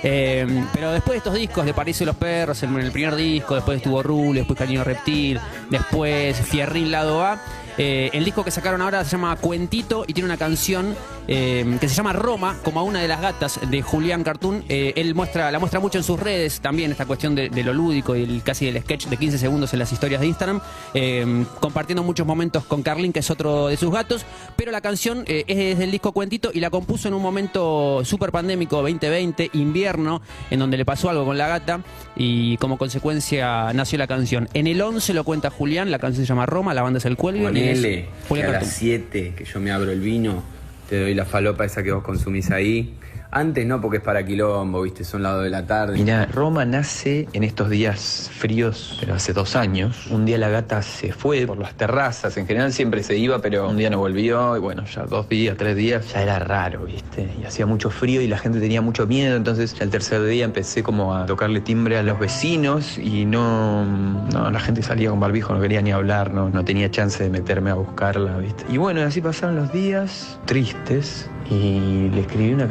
Eh, 0.05 0.47
pero 0.73 0.93
después 0.93 1.15
de 1.15 1.17
estos 1.19 1.35
discos 1.35 1.65
de 1.65 1.75
París 1.75 1.99
de 1.99 2.07
los 2.07 2.15
Perros, 2.15 2.63
en 2.63 2.73
el 2.79 2.93
primer 2.93 3.17
disco, 3.17 3.57
después 3.57 3.79
estuvo 3.79 4.01
Rule, 4.01 4.39
después 4.39 4.57
Cañino 4.57 4.85
Reptil, 4.85 5.41
después 5.71 6.37
Fierrín 6.37 6.93
Lado 6.93 7.25
A. 7.25 7.41
eh, 7.79 8.11
el 8.13 8.25
disco 8.25 8.45
que 8.45 8.51
sacaron 8.51 8.83
ahora 8.83 9.05
se 9.05 9.13
llama 9.13 9.37
Cuentito 9.37 10.05
y 10.07 10.13
tiene 10.13 10.27
una 10.27 10.37
canción 10.37 10.97
eh, 11.31 11.77
que 11.79 11.91
se 11.91 11.95
llama 11.95 12.15
Roma, 12.15 12.57
como 12.65 12.81
a 12.81 12.83
una 12.83 13.03
de 13.03 13.09
las 13.09 13.21
gatas 13.21 13.61
de 13.71 13.83
Julián 13.83 14.25
Cartoon. 14.25 14.65
Eh, 14.71 14.95
él 14.97 15.15
muestra, 15.15 15.53
la 15.53 15.59
muestra 15.59 15.79
mucho 15.79 15.99
en 15.99 16.05
sus 16.05 16.19
redes 16.19 16.61
también, 16.61 16.91
esta 16.91 17.05
cuestión 17.05 17.35
de, 17.35 17.51
lo 17.63 17.75
lúdico 17.75 18.17
y 18.17 18.23
el, 18.23 18.43
casi 18.43 18.65
del 18.65 18.83
sketch 18.83 19.09
de 19.09 19.19
15 19.19 19.37
segundos 19.37 19.75
en 19.75 19.79
las 19.79 19.93
historias 19.93 20.23
de 20.23 20.27
Instagram, 20.27 20.63
eh, 20.95 21.45
compartiendo 21.61 22.03
muchos 22.03 22.27
momentos 22.27 22.65
con 22.65 22.83
Carlin, 22.83 23.13
que 23.13 23.19
es 23.19 23.31
otro 23.31 23.69
de 23.69 23.77
sus 23.77 23.93
gatos. 23.93 24.25
Pero 24.57 24.73
la 24.73 24.81
canción 24.81 25.25
es 25.27 25.79
del 25.79 25.91
disco 25.91 26.13
Cuentito 26.13 26.51
y 26.53 26.61
la 26.61 26.71
compuso 26.71 27.09
en 27.09 27.15
un 27.15 27.23
momento 27.23 28.03
súper 28.05 28.33
pandémico, 28.33 28.77
2020, 28.77 29.51
invierno, 29.53 30.23
en 30.51 30.59
donde 30.59 30.79
le 30.79 30.87
pasó 30.87 31.11
algo 31.11 31.27
con 31.27 31.37
la 31.37 31.47
gata 31.47 31.81
y 32.17 32.57
como 32.57 32.79
consecuencia 32.79 33.73
nació 33.75 33.99
la 33.99 34.07
canción. 34.07 34.49
En 34.55 34.67
el 34.67 34.81
11 34.81 35.13
lo 35.13 35.25
cuenta 35.25 35.51
Julián, 35.51 35.91
la 35.91 35.99
canción 35.99 36.25
se 36.25 36.29
llama 36.29 36.47
Roma, 36.47 36.73
la 36.73 36.83
banda 36.83 36.99
es 36.99 37.05
el 37.05 37.19
y 37.53 37.61
es 37.61 37.68
Ponele 37.69 38.03
que 38.03 38.29
Julián 38.29 38.49
a 38.51 38.53
las 38.53 38.69
7 38.73 39.35
que 39.37 39.45
yo 39.45 39.61
me 39.61 39.71
abro 39.71 39.91
el 39.91 40.01
vino, 40.01 40.43
te 40.89 41.01
doy 41.01 41.15
la 41.15 41.25
falopa 41.25 41.65
esa 41.65 41.83
que 41.83 41.93
vos 41.93 42.03
consumís 42.03 42.51
ahí. 42.51 42.95
Antes 43.31 43.67
no, 43.67 43.81
porque 43.81 43.99
es 43.99 44.03
para 44.03 44.25
quilombo, 44.25 44.83
viste, 44.83 45.05
son 45.05 45.23
las 45.23 45.35
2 45.35 45.45
de 45.45 45.51
la 45.51 45.67
tarde. 45.67 45.99
Mira, 45.99 46.27
Roma 46.27 46.65
nace 46.65 47.29
en 47.35 47.45
estos 47.45 47.69
días 47.69 48.31
fríos, 48.33 48.97
pero 49.01 49.15
hace 49.15 49.35
dos 49.35 49.55
años. 49.55 50.07
Un 50.11 50.25
día 50.25 50.39
la 50.39 50.49
gata 50.49 50.81
se 50.81 51.13
fue 51.13 51.47
por 51.47 51.59
las 51.59 51.75
terrazas, 51.75 52.39
en 52.39 52.47
general 52.47 52.73
siempre 52.73 53.03
se 53.03 53.17
iba, 53.17 53.41
pero 53.41 53.69
un 53.69 53.77
día 53.77 53.91
no 53.91 53.99
volvió, 53.99 54.57
y 54.57 54.61
bueno, 54.61 54.85
ya 54.87 55.05
dos 55.05 55.29
días, 55.29 55.59
tres 55.59 55.77
días, 55.77 56.11
ya 56.13 56.23
era 56.23 56.39
raro, 56.39 56.85
¿viste? 56.87 57.29
Y 57.41 57.45
hacía 57.45 57.67
mucho 57.67 57.91
frío 57.91 58.23
y 58.23 58.29
la 58.29 58.39
gente 58.39 58.61
tenía 58.61 58.81
mucho 58.81 59.07
miedo, 59.07 59.37
entonces 59.37 59.77
el 59.79 59.91
tercer 59.91 60.25
día 60.25 60.47
empecé 60.47 60.83
como 60.83 61.15
a 61.15 61.27
tocarle 61.27 61.61
timbre 61.61 61.99
a 61.99 62.03
los 62.03 62.19
vecinos 62.19 62.97
y 62.97 63.27
no, 63.27 63.85
no 63.85 64.51
la 64.51 64.61
gente 64.61 64.83
salía 64.83 65.11
con 65.11 65.21
barbijo, 65.21 65.53
no 65.53 65.61
quería 65.61 65.83
ni 65.83 65.93
hablar, 65.93 66.33
no, 66.33 66.49
no 66.49 66.65
tenía 66.65 66.91
chance 66.91 67.23
de 67.23 67.29
meterme 67.29 67.71
a 67.71 67.75
buscarla, 67.75 68.39
¿viste? 68.39 68.65
Y 68.71 68.79
bueno, 68.79 69.03
así 69.03 69.21
pasaron 69.21 69.57
los 69.57 69.71
días 69.71 70.41
tristes 70.47 71.29
y 71.51 72.09
le 72.11 72.21
escribí 72.21 72.53
una 72.53 72.69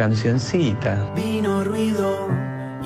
Vino 1.14 1.62
ruido 1.62 2.30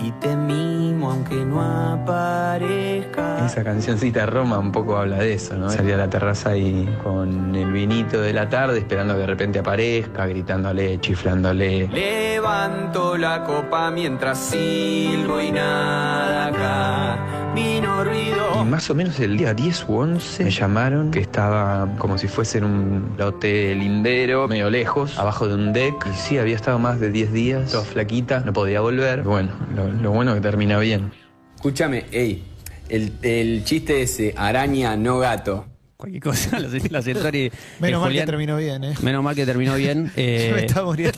y 0.04 0.12
te 0.14 0.36
mimo 0.36 1.12
aunque 1.12 1.36
no 1.36 1.62
aparezca. 1.62 3.46
Esa 3.46 3.64
cancioncita 3.64 4.26
Roma 4.26 4.58
un 4.58 4.72
poco 4.72 4.98
habla 4.98 5.18
de 5.18 5.36
eso, 5.36 5.56
¿no? 5.56 5.70
Salí 5.70 5.92
a 5.92 5.98
la 5.98 6.10
terraza 6.10 6.58
y 6.58 6.88
con 7.04 7.54
el 7.54 7.72
vinito 7.72 8.20
de 8.20 8.34
la 8.34 8.50
tarde 8.50 8.80
esperando 8.80 9.14
que 9.14 9.20
de 9.20 9.28
repente 9.28 9.60
aparezca, 9.60 10.26
gritándole, 10.26 11.00
chiflándole. 11.02 11.88
Levanto 11.90 13.16
la 13.16 13.44
copa 13.44 13.92
mientras 13.92 14.40
silbo 14.40 15.40
y 15.40 15.52
nada 15.52 16.48
acá. 16.48 17.51
Vino 17.56 18.02
Y 18.02 18.06
ruido. 18.06 18.66
más 18.66 18.90
o 18.90 18.96
menos 18.96 19.20
el 19.20 19.38
día 19.38 19.54
10 19.54 19.86
u 19.90 19.98
11 19.98 20.44
me 20.46 20.52
llamaron 20.52 21.12
que 21.12 21.20
estaba 21.20 21.88
como 21.98 22.18
si 22.18 22.28
fuese 22.28 22.60
en 22.60 22.64
un 22.64 23.16
lote 23.18 23.76
lindero, 23.76 24.48
medio 24.48 24.70
lejos, 24.70 25.18
abajo 25.20 25.48
de 25.48 25.56
un 25.56 25.74
deck. 25.74 26.08
Y 26.12 26.16
sí, 26.16 26.38
había 26.38 26.56
estado 26.56 26.80
más 26.80 27.00
de 27.00 27.12
10 27.12 27.34
días, 27.34 27.72
toda 27.72 27.84
flaquita, 27.84 28.40
no 28.42 28.54
podía 28.54 28.82
volver. 28.82 29.24
Bueno, 29.24 29.52
lo, 29.76 29.88
lo 29.92 30.12
bueno 30.12 30.34
que 30.34 30.42
termina 30.42 30.80
bien. 30.80 31.12
Escúchame, 31.56 32.06
ey, 32.12 32.44
el, 32.90 33.12
el 33.22 33.64
chiste 33.66 34.02
ese, 34.02 34.34
araña, 34.38 34.96
no 34.96 35.20
gato. 35.20 35.66
Cualquier 36.02 36.24
cosa, 36.24 36.60
los, 36.60 36.92
los 36.92 37.06
Centori, 37.06 37.52
Menos 37.80 38.02
eh, 38.02 38.04
mal 38.06 38.12
que 38.12 38.26
terminó 38.26 38.58
bien, 38.58 38.84
¿eh? 38.84 38.96
Menos 39.04 39.24
mal 39.24 39.36
que 39.36 39.46
terminó 39.46 39.76
bien. 39.76 40.12
eh, 40.16 40.48
Yo 40.50 40.56
me 40.56 40.66
estaba 40.66 40.86
muriendo. 40.88 41.18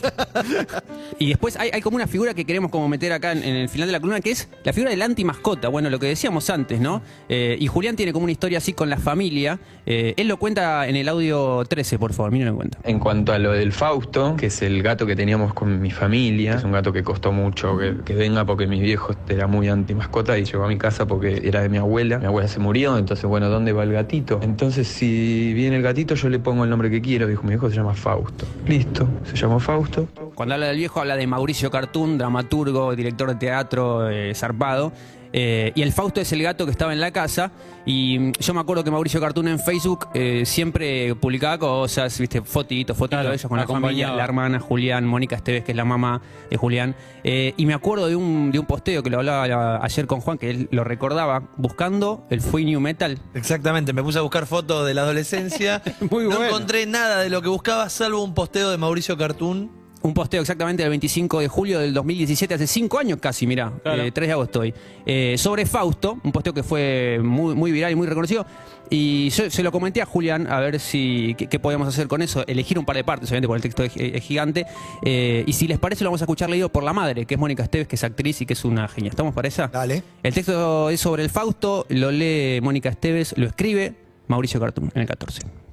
y 1.18 1.28
después 1.30 1.56
hay, 1.56 1.70
hay 1.72 1.80
como 1.80 1.96
una 1.96 2.06
figura 2.06 2.34
que 2.34 2.44
queremos 2.44 2.70
como 2.70 2.86
meter 2.86 3.10
acá 3.12 3.32
en, 3.32 3.42
en 3.42 3.56
el 3.56 3.70
final 3.70 3.88
de 3.88 3.92
la 3.92 4.00
columna, 4.00 4.20
que 4.20 4.32
es 4.32 4.46
la 4.62 4.74
figura 4.74 4.90
del 4.90 5.00
anti-mascota. 5.00 5.68
Bueno, 5.68 5.88
lo 5.88 5.98
que 5.98 6.06
decíamos 6.06 6.50
antes, 6.50 6.80
¿no? 6.80 7.00
Eh, 7.30 7.56
y 7.58 7.66
Julián 7.66 7.96
tiene 7.96 8.12
como 8.12 8.24
una 8.24 8.32
historia 8.32 8.58
así 8.58 8.74
con 8.74 8.90
la 8.90 8.98
familia. 8.98 9.58
Eh, 9.86 10.12
él 10.18 10.28
lo 10.28 10.36
cuenta 10.36 10.86
en 10.86 10.96
el 10.96 11.08
audio 11.08 11.64
13, 11.66 11.98
por 11.98 12.12
favor, 12.12 12.30
miren 12.30 12.48
en 12.48 12.56
cuenta. 12.56 12.78
En 12.84 12.98
cuanto 12.98 13.32
a 13.32 13.38
lo 13.38 13.52
del 13.52 13.72
Fausto, 13.72 14.36
que 14.36 14.46
es 14.46 14.60
el 14.60 14.82
gato 14.82 15.06
que 15.06 15.16
teníamos 15.16 15.54
con 15.54 15.80
mi 15.80 15.92
familia, 15.92 16.56
es 16.56 16.64
un 16.64 16.72
gato 16.72 16.92
que 16.92 17.02
costó 17.02 17.32
mucho 17.32 17.78
que, 17.78 17.94
que 18.04 18.14
venga 18.14 18.44
porque 18.44 18.66
mis 18.66 18.82
viejos 18.82 19.16
era 19.30 19.46
muy 19.46 19.68
anti 19.68 19.94
mascota 19.94 20.38
y 20.38 20.44
llegó 20.44 20.64
a 20.64 20.68
mi 20.68 20.76
casa 20.76 21.06
porque 21.06 21.40
era 21.42 21.62
de 21.62 21.70
mi 21.70 21.78
abuela. 21.78 22.18
Mi 22.18 22.26
abuela 22.26 22.48
se 22.48 22.58
murió, 22.58 22.98
entonces, 22.98 23.24
bueno, 23.24 23.48
¿dónde 23.48 23.72
va 23.72 23.84
el 23.84 23.92
gatito? 23.92 24.40
Entonces, 24.42 24.73
si 24.82 25.52
viene 25.54 25.76
el 25.76 25.82
gatito, 25.82 26.14
yo 26.14 26.28
le 26.28 26.38
pongo 26.40 26.64
el 26.64 26.70
nombre 26.70 26.90
que 26.90 27.00
quiero. 27.00 27.28
Dijo, 27.28 27.44
mi 27.44 27.54
hijo 27.54 27.68
se 27.70 27.76
llama 27.76 27.94
Fausto. 27.94 28.46
Listo, 28.66 29.06
se 29.24 29.36
llamó 29.36 29.60
Fausto. 29.60 30.08
Cuando 30.34 30.54
habla 30.54 30.66
del 30.66 30.78
viejo, 30.78 31.00
habla 31.00 31.16
de 31.16 31.26
Mauricio 31.26 31.70
Cartún, 31.70 32.18
dramaturgo, 32.18 32.96
director 32.96 33.28
de 33.28 33.34
teatro, 33.36 34.10
eh, 34.10 34.34
zarpado. 34.34 34.92
Eh, 35.36 35.72
y 35.74 35.82
el 35.82 35.92
Fausto 35.92 36.20
es 36.20 36.30
el 36.32 36.40
gato 36.44 36.64
que 36.64 36.70
estaba 36.70 36.92
en 36.92 37.00
la 37.00 37.10
casa. 37.10 37.50
Y 37.84 38.30
yo 38.40 38.54
me 38.54 38.60
acuerdo 38.60 38.84
que 38.84 38.90
Mauricio 38.92 39.20
Cartún 39.20 39.48
en 39.48 39.58
Facebook 39.58 40.06
eh, 40.14 40.44
siempre 40.46 41.12
publicaba 41.16 41.58
cosas, 41.58 42.16
viste, 42.20 42.40
fotitos, 42.40 42.96
fotitos 42.96 43.16
Claro, 43.18 43.28
de 43.30 43.34
ellos 43.34 43.48
con 43.48 43.58
la 43.58 43.66
familia, 43.66 44.12
la 44.14 44.22
hermana 44.24 44.60
Julián, 44.60 45.04
Mónica 45.04 45.34
Esteves, 45.36 45.64
que 45.64 45.72
es 45.72 45.76
la 45.76 45.84
mamá 45.84 46.22
de 46.48 46.56
Julián. 46.56 46.94
Eh, 47.24 47.52
y 47.56 47.66
me 47.66 47.74
acuerdo 47.74 48.06
de 48.06 48.14
un, 48.14 48.52
de 48.52 48.60
un 48.60 48.66
posteo 48.66 49.02
que 49.02 49.10
lo 49.10 49.18
hablaba 49.18 49.48
la- 49.48 49.76
ayer 49.82 50.06
con 50.06 50.20
Juan, 50.20 50.38
que 50.38 50.50
él 50.50 50.68
lo 50.70 50.84
recordaba, 50.84 51.42
buscando 51.56 52.26
el 52.30 52.40
Fui 52.40 52.64
New 52.64 52.80
Metal. 52.80 53.18
Exactamente, 53.34 53.92
me 53.92 54.02
puse 54.04 54.20
a 54.20 54.22
buscar 54.22 54.46
fotos 54.46 54.86
de 54.86 54.94
la 54.94 55.02
adolescencia. 55.02 55.82
Muy 56.10 56.24
no 56.24 56.30
bueno. 56.36 56.46
encontré 56.46 56.86
nada 56.86 57.20
de 57.20 57.28
lo 57.28 57.42
que 57.42 57.48
buscaba, 57.48 57.90
salvo 57.90 58.22
un 58.22 58.34
posteo 58.34 58.70
de 58.70 58.78
Mauricio 58.78 59.16
Cartoon. 59.18 59.83
Un 60.04 60.12
posteo 60.12 60.42
exactamente 60.42 60.82
del 60.82 60.90
25 60.90 61.40
de 61.40 61.48
julio 61.48 61.78
del 61.80 61.94
2017, 61.94 62.52
hace 62.52 62.66
cinco 62.66 62.98
años 62.98 63.18
casi, 63.22 63.46
mirá, 63.46 63.72
Claro. 63.82 64.02
eh, 64.02 64.12
3 64.12 64.28
de 64.28 64.32
agosto 64.34 64.60
hoy. 64.60 64.74
Eh, 65.06 65.36
sobre 65.38 65.64
Fausto, 65.64 66.18
un 66.22 66.30
posteo 66.30 66.52
que 66.52 66.62
fue 66.62 67.18
muy, 67.22 67.54
muy 67.54 67.72
viral 67.72 67.90
y 67.92 67.94
muy 67.94 68.06
reconocido. 68.06 68.44
Y 68.90 69.30
yo 69.30 69.48
se 69.50 69.62
lo 69.62 69.72
comenté 69.72 70.02
a 70.02 70.04
Julián 70.04 70.46
a 70.46 70.60
ver 70.60 70.78
si 70.78 71.34
qué, 71.38 71.46
qué 71.46 71.58
podíamos 71.58 71.88
hacer 71.88 72.06
con 72.06 72.20
eso. 72.20 72.46
Elegir 72.46 72.78
un 72.78 72.84
par 72.84 72.96
de 72.96 73.02
partes, 73.04 73.30
obviamente, 73.30 73.48
porque 73.48 73.56
el 73.56 73.62
texto 73.62 73.82
es, 73.82 73.92
es 73.96 74.22
gigante. 74.22 74.66
Eh, 75.06 75.42
y 75.46 75.52
si 75.54 75.66
les 75.66 75.78
parece, 75.78 76.04
lo 76.04 76.10
vamos 76.10 76.20
a 76.20 76.24
escuchar 76.26 76.50
leído 76.50 76.68
por 76.68 76.82
la 76.84 76.92
madre, 76.92 77.24
que 77.24 77.32
es 77.36 77.40
Mónica 77.40 77.62
Esteves, 77.62 77.88
que 77.88 77.96
es 77.96 78.04
actriz 78.04 78.42
y 78.42 78.46
que 78.46 78.52
es 78.52 78.62
una 78.66 78.86
genia. 78.88 79.08
¿Estamos 79.08 79.32
para 79.32 79.48
esa? 79.48 79.68
Dale. 79.68 80.02
El 80.22 80.34
texto 80.34 80.90
es 80.90 81.00
sobre 81.00 81.22
el 81.22 81.30
Fausto, 81.30 81.86
lo 81.88 82.10
lee 82.10 82.60
Mónica 82.62 82.90
Esteves, 82.90 83.32
lo 83.38 83.46
escribe 83.46 83.94
Mauricio 84.28 84.60
Cartún 84.60 84.92
en 84.94 85.00
el 85.00 85.08
14. 85.08 85.63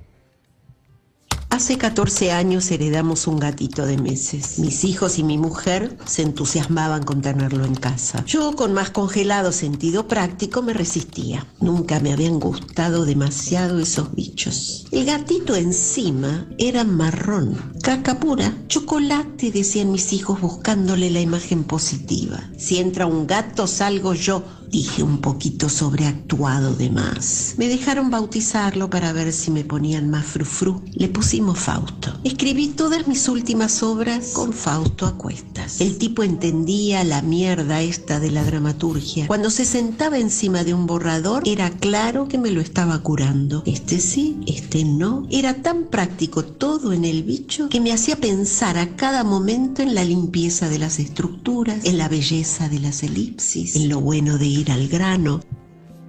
Hace 1.52 1.78
14 1.78 2.32
años 2.32 2.72
heredamos 2.72 3.28
un 3.28 3.38
gatito 3.38 3.86
de 3.86 3.98
meses. 3.98 4.58
Mis 4.58 4.86
hijos 4.86 5.20
y 5.20 5.24
mi 5.24 5.38
mujer 5.38 5.98
se 6.06 6.22
entusiasmaban 6.22 7.04
con 7.04 7.22
tenerlo 7.22 7.66
en 7.66 7.76
casa. 7.76 8.24
Yo, 8.26 8.56
con 8.56 8.72
más 8.72 8.92
congelado 8.92 9.52
sentido 9.52 10.08
práctico, 10.08 10.62
me 10.62 10.72
resistía. 10.72 11.46
Nunca 11.60 12.00
me 12.00 12.14
habían 12.14 12.40
gustado 12.40 13.04
demasiado 13.04 13.80
esos 13.80 14.16
bichos. 14.16 14.86
El 14.92 15.04
gatito 15.04 15.58
encima 15.58 16.48
era 16.58 16.86
marrón, 16.86 17.74
caca 17.84 18.18
pura, 18.18 18.56
chocolate, 18.68 19.52
decían 19.52 19.92
mis 19.92 20.14
hijos 20.14 20.40
buscándole 20.40 21.10
la 21.10 21.20
imagen 21.20 21.66
positiva. 21.66 22.50
Si 22.58 22.78
entra 22.78 23.08
un 23.08 23.28
gato, 23.28 23.68
salgo 23.68 24.14
yo, 24.14 24.46
dije 24.72 25.04
un 25.04 25.20
poquito 25.20 25.68
sobreactuado 25.68 26.74
de 26.74 26.90
más. 26.90 27.56
Me 27.58 27.68
dejaron 27.68 28.10
bautizarlo 28.10 28.90
para 28.90 29.12
ver 29.12 29.34
si 29.34 29.52
me 29.52 29.66
ponían 29.66 30.10
más 30.10 30.26
frufru. 30.26 30.82
Le 30.94 31.10
pusimos 31.10 31.60
Fausto. 31.60 32.18
Escribí 32.24 32.70
todas 32.70 33.08
mis 33.08 33.28
últimas 33.28 33.84
obras 33.84 34.30
con 34.30 34.54
Fausto 34.54 35.06
a 35.06 35.18
cuestas. 35.18 35.82
El 35.82 35.98
tipo 35.98 36.24
entendía 36.24 37.04
la 37.04 37.22
mierda 37.22 37.82
esta 37.82 38.20
de 38.20 38.32
la 38.32 38.44
dramaturgia. 38.46 39.28
Cuando 39.28 39.50
se 39.50 39.66
sentaba 39.66 40.18
encima 40.18 40.64
de 40.64 40.74
un 40.74 40.88
borrador, 40.88 41.44
era 41.46 41.70
claro 41.70 42.30
que 42.30 42.38
me 42.38 42.52
lo 42.52 42.62
estaba 42.62 42.98
curando. 43.04 43.64
Este 43.66 44.00
sí, 44.00 44.38
este 44.48 44.86
no. 44.86 45.28
Era 45.30 45.62
tan 45.62 45.88
práctico 45.88 46.46
todo 46.46 46.94
en 46.94 47.04
el 47.04 47.24
bicho 47.24 47.68
que 47.68 47.82
me 47.82 47.92
hacía 47.92 48.16
pensar 48.16 48.78
a 48.78 48.96
cada 48.96 49.26
momento 49.26 49.82
en 49.82 49.96
la 49.96 50.06
limpieza 50.06 50.70
de 50.70 50.80
las 50.80 51.00
estructuras, 51.00 51.84
en 51.84 51.98
la 51.98 52.08
belleza 52.08 52.70
de 52.70 52.80
las 52.80 53.04
elipsis, 53.04 53.76
en 53.76 53.90
lo 53.90 54.00
bueno 54.00 54.38
de 54.38 54.61
ir 54.62 54.72
al 54.72 54.88
grano. 54.88 55.42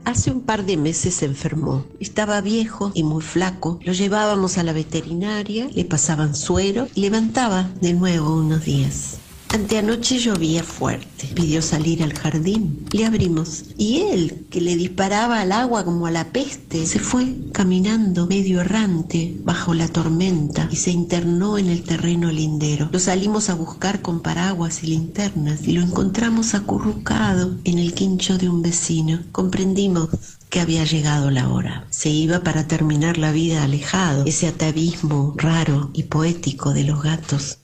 Hace 0.05 0.31
un 0.31 0.43
par 0.43 0.65
de 0.65 0.77
meses 0.77 1.15
se 1.15 1.27
enfermó. 1.27 1.85
Estaba 2.01 2.41
viejo 2.41 2.91
y 2.95 3.03
muy 3.03 3.23
flaco. 3.23 3.79
Lo 3.85 3.93
llevábamos 3.93 4.59
a 4.59 4.63
la 4.63 4.73
veterinaria, 4.73 5.69
le 5.73 5.85
pasaban 5.85 6.35
suero 6.35 6.89
y 6.95 7.03
levantaba 7.03 7.71
de 7.81 7.93
nuevo 7.95 8.35
unos 8.37 8.65
días. 8.65 9.22
Anteanoche 9.53 10.19
llovía 10.19 10.63
fuerte. 10.63 11.27
Pidió 11.35 11.61
salir 11.61 12.03
al 12.03 12.15
jardín. 12.15 12.87
Le 12.91 13.05
abrimos. 13.05 13.65
Y 13.77 14.01
él, 14.01 14.47
que 14.51 14.63
le 14.63 14.77
disparaba 14.77 15.43
al 15.43 15.53
agua 15.53 15.85
como 15.85 16.07
a 16.07 16.11
la 16.11 16.33
peste, 16.33 16.87
se 16.87 16.99
fue 16.99 17.37
caminando 17.53 18.27
medio 18.27 18.63
errante 18.63 19.37
bajo 19.45 19.75
la 19.75 19.89
tormenta 19.89 20.69
y 20.71 20.77
se 20.77 20.91
internó 20.91 21.59
en 21.59 21.69
el 21.69 21.83
terreno 21.83 22.33
lindero. 22.33 22.89
Lo 22.91 22.99
salimos 22.99 23.51
a 23.51 23.55
buscar 23.55 24.01
con 24.01 24.21
paraguas 24.21 24.83
y 24.85 24.87
linternas 24.87 25.69
y 25.69 25.73
lo 25.73 25.83
encontramos 25.83 26.55
acurrucado 26.55 27.59
en 27.65 27.79
el 27.79 27.93
quincho 27.93 28.39
de 28.39 28.49
un 28.49 28.63
vecino. 28.63 29.21
Comprendimos 29.33 30.09
que 30.49 30.61
había 30.61 30.85
llegado 30.85 31.31
la 31.31 31.51
hora. 31.51 31.87
Se 31.91 32.09
iba 32.09 32.41
para 32.41 32.67
terminar 32.67 33.19
la 33.19 33.33
vida 33.33 33.63
alejado, 33.63 34.25
ese 34.25 34.47
atavismo 34.47 35.35
raro 35.37 35.91
y 35.93 36.05
poético 36.05 36.73
de 36.73 36.85
los 36.85 37.03
gatos. 37.03 37.59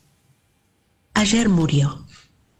Ayer 1.19 1.49
murió. 1.49 2.07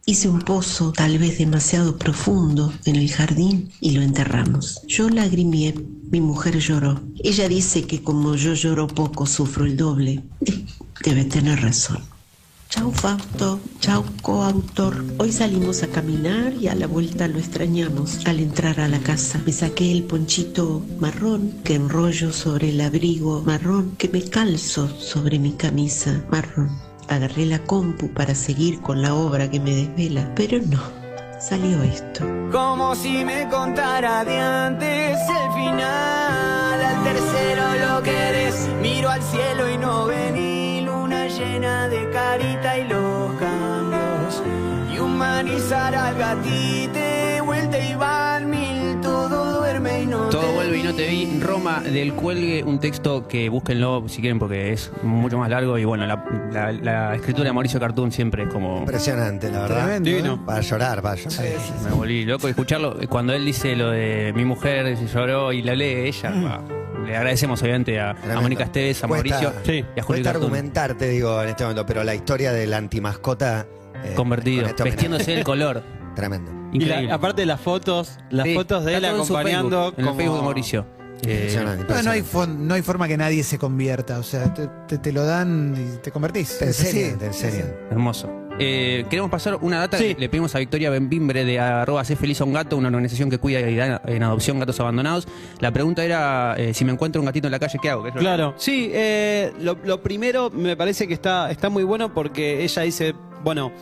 Hice 0.05 0.29
un 0.29 0.41
pozo 0.41 0.91
tal 0.91 1.17
vez 1.19 1.39
demasiado 1.39 1.97
profundo 1.97 2.73
en 2.87 2.97
el 2.97 3.09
jardín 3.09 3.71
y 3.81 3.93
lo 3.93 4.03
enterramos. 4.03 4.83
Yo 4.89 5.09
lagrimié, 5.09 5.77
mi 6.11 6.21
mujer 6.21 6.59
lloró. 6.59 7.01
Ella 7.23 7.49
dice 7.49 7.87
que 7.87 8.03
como 8.03 8.35
yo 8.35 8.55
lloro 8.55 8.89
poco, 8.89 9.27
sufro 9.27 9.65
el 9.65 9.77
doble. 9.77 10.25
Debe 11.05 11.25
tener 11.27 11.63
razón. 11.63 12.03
Chau 12.69 12.91
Fausto, 12.91 13.61
chau 13.79 14.05
coautor. 14.23 15.05
Hoy 15.19 15.31
salimos 15.31 15.85
a 15.85 15.87
caminar 15.87 16.53
y 16.53 16.67
a 16.67 16.75
la 16.75 16.89
vuelta 16.89 17.29
lo 17.29 17.39
extrañamos. 17.39 18.27
Al 18.27 18.41
entrar 18.41 18.81
a 18.81 18.89
la 18.89 18.99
casa 18.99 19.41
me 19.47 19.53
saqué 19.53 19.93
el 19.93 20.03
ponchito 20.03 20.83
marrón 20.99 21.61
que 21.63 21.77
enrollo 21.77 22.33
sobre 22.33 22.71
el 22.71 22.81
abrigo 22.81 23.41
marrón 23.41 23.95
que 23.97 24.09
me 24.09 24.25
calzo 24.25 24.89
sobre 24.99 25.39
mi 25.39 25.53
camisa 25.53 26.25
marrón. 26.29 26.88
Agarré 27.09 27.47
la 27.47 27.59
compu 27.61 28.09
para 28.09 28.35
seguir 28.35 28.83
con 28.83 29.01
la 29.01 29.15
obra 29.15 29.51
que 29.51 29.59
me 29.61 29.75
desvela, 29.75 30.31
pero 30.35 30.59
no, 30.67 30.79
salió 31.41 31.83
esto. 31.83 32.27
Como 32.53 32.95
si 32.95 33.25
me 33.25 33.49
contara 33.49 34.25
de 34.25 34.39
antes 34.39 35.19
el 35.19 35.53
final. 35.53 36.85
Al 36.85 37.05
tercero 37.05 37.63
lo 37.87 38.03
querés, 38.03 38.69
miro 38.83 39.09
al 39.09 39.23
cielo 39.23 39.71
y 39.71 39.79
no 39.79 40.05
vení. 40.05 40.83
Luna 40.83 41.29
llena 41.29 41.89
de 41.89 42.11
carita 42.11 42.79
y 42.79 42.89
los 42.89 43.33
cambios. 43.41 44.43
Y 44.93 44.99
humanizar 44.99 45.95
al 45.95 46.15
gatite, 46.15 47.41
vuelta 47.41 47.79
y 47.79 47.95
van 47.95 48.28
Todo 50.31 50.53
vuelve 50.53 50.79
y 50.79 50.83
no 50.83 50.95
te 50.95 51.07
vi. 51.09 51.41
Roma 51.41 51.81
del 51.81 52.13
cuelgue, 52.13 52.63
un 52.65 52.79
texto 52.79 53.27
que 53.27 53.49
búsquenlo 53.49 54.05
si 54.09 54.21
quieren 54.21 54.39
porque 54.39 54.73
es 54.73 54.91
mucho 55.03 55.39
más 55.39 55.49
largo 55.49 55.79
y 55.79 55.85
bueno, 55.85 56.07
la, 56.07 56.23
la- 56.53 56.73
la 56.73 57.15
escritura 57.15 57.45
de 57.47 57.53
Mauricio 57.53 57.81
Cartún 57.81 58.13
siempre 58.13 58.43
es 58.45 58.49
como... 58.53 58.79
Impresionante, 58.79 59.51
la 59.51 59.61
verdad. 59.63 59.77
Tremendo, 59.85 60.11
Divino. 60.11 60.35
¿eh? 60.35 60.39
Para 60.45 60.61
llorar, 60.61 61.03
para 61.03 61.15
llorar. 61.17 61.45
Me 61.85 61.91
volví 61.91 62.25
loco 62.25 62.47
de 62.47 62.51
escucharlo. 62.51 62.97
Cuando 63.09 63.33
él 63.33 63.45
dice 63.45 63.75
lo 63.77 63.91
de 63.91 64.33
mi 64.37 64.45
mujer 64.45 64.97
se 64.97 65.07
lloró 65.07 65.53
y 65.53 65.63
la 65.63 65.75
lee 65.75 66.09
ella, 66.09 66.31
va. 66.31 66.63
le 67.07 67.17
agradecemos 67.17 67.63
obviamente 67.63 67.99
a, 67.99 68.11
a. 68.11 68.41
Mónica 68.41 68.65
Esteves, 68.65 69.03
a 69.05 69.09
Cuesta- 69.09 69.41
Mauricio 69.41 69.53
Sí. 69.65 69.73
y 69.73 70.01
a 70.01 70.03
Julio 70.03 70.05
Cuesta 70.07 70.33
Cartún. 70.33 70.43
argumentar, 70.45 70.95
te 70.95 71.09
digo, 71.09 71.43
en 71.43 71.49
este 71.49 71.65
momento, 71.65 71.87
pero 71.87 72.05
la 72.05 72.15
historia 72.15 72.53
del 72.53 72.75
antimascota. 72.75 73.67
eh, 74.05 74.13
Convertido, 74.15 74.67
este 74.67 74.83
vestiéndose 74.85 75.33
del 75.33 75.45
color. 75.45 75.83
Tremendo. 76.15 76.58
Y 76.73 76.81
la- 76.81 76.85
Increíble. 76.87 77.13
aparte 77.13 77.47
las 77.47 77.61
fotos, 77.61 78.19
las 78.31 78.47
Sí, 78.47 78.55
fotos 78.55 78.85
de 78.85 78.93
él 78.95 79.05
está 79.05 79.09
todo 79.11 79.21
en 79.23 79.27
su 79.27 79.35
acompañando 79.37 79.77
Facebook, 79.79 79.95
en 79.97 80.01
el 80.01 80.07
como- 80.07 80.17
Facebook 80.19 80.37
de 80.39 80.43
Mauricio. 80.43 80.87
Eh, 81.27 81.33
Impresionante, 81.35 81.83
No, 81.83 81.89
no 81.89 82.11
hay, 82.13 82.19
impresionante. 82.19 82.31
fon- 82.31 82.67
no 82.69 82.75
hay 82.75 82.83
forma 82.83 83.09
que 83.09 83.17
nadie 83.17 83.43
se 83.43 83.59
convierta. 83.59 84.19
O 84.21 84.23
sea, 84.23 84.55
te, 84.55 84.69
te- 84.87 84.99
te 84.99 85.13
lo 85.13 85.25
dan 85.25 85.75
y 85.77 85.97
te 86.01 86.13
convertís. 86.13 86.59
Te 86.59 86.67
enseñan, 86.67 87.19
te 87.19 87.27
enseñan. 87.27 87.75
Hermoso. 87.91 88.31
Eh, 88.61 89.05
queremos 89.11 89.31
pasar 89.31 89.57
una 89.61 89.79
data 89.81 89.99
Sí. 89.99 90.15
que 90.15 90.21
le 90.21 90.29
pedimos 90.29 90.55
a 90.55 90.59
Victoria 90.61 90.91
Benvimbre 90.91 91.45
de 91.45 91.59
arroba 91.59 92.05
Sé 92.05 92.15
feliz 92.17 92.41
a 92.41 92.45
un 92.45 92.53
gato, 92.53 92.77
una 92.77 92.89
organización 92.89 93.31
que 93.31 93.39
cuida 93.39 93.61
y 93.61 93.75
da 93.77 94.01
en 94.07 94.23
adopción 94.23 94.59
gatos 94.61 94.79
abandonados. 94.81 95.27
La 95.61 95.73
pregunta 95.73 96.05
era 96.05 96.55
eh, 96.57 96.73
si 96.75 96.85
me 96.85 96.93
encuentro 96.93 97.21
un 97.21 97.27
gatito 97.27 97.47
en 97.49 97.53
la 97.53 97.59
calle, 97.59 97.79
¿qué 97.83 97.91
hago? 97.91 98.03
¿Qué 98.05 98.09
es 98.11 98.15
lo- 98.15 98.21
Claro, 98.21 98.55
sí, 98.57 98.91
eh, 98.93 99.53
lo, 99.61 99.77
lo 99.85 100.01
primero 100.03 100.51
me 100.51 100.77
parece 100.77 101.09
que 101.09 101.15
está, 101.15 101.51
está 101.51 101.69
muy 101.69 101.83
bueno 101.85 102.13
porque 102.15 102.63
ella 102.65 102.83
dice, 102.83 103.15
bueno, 103.43 103.73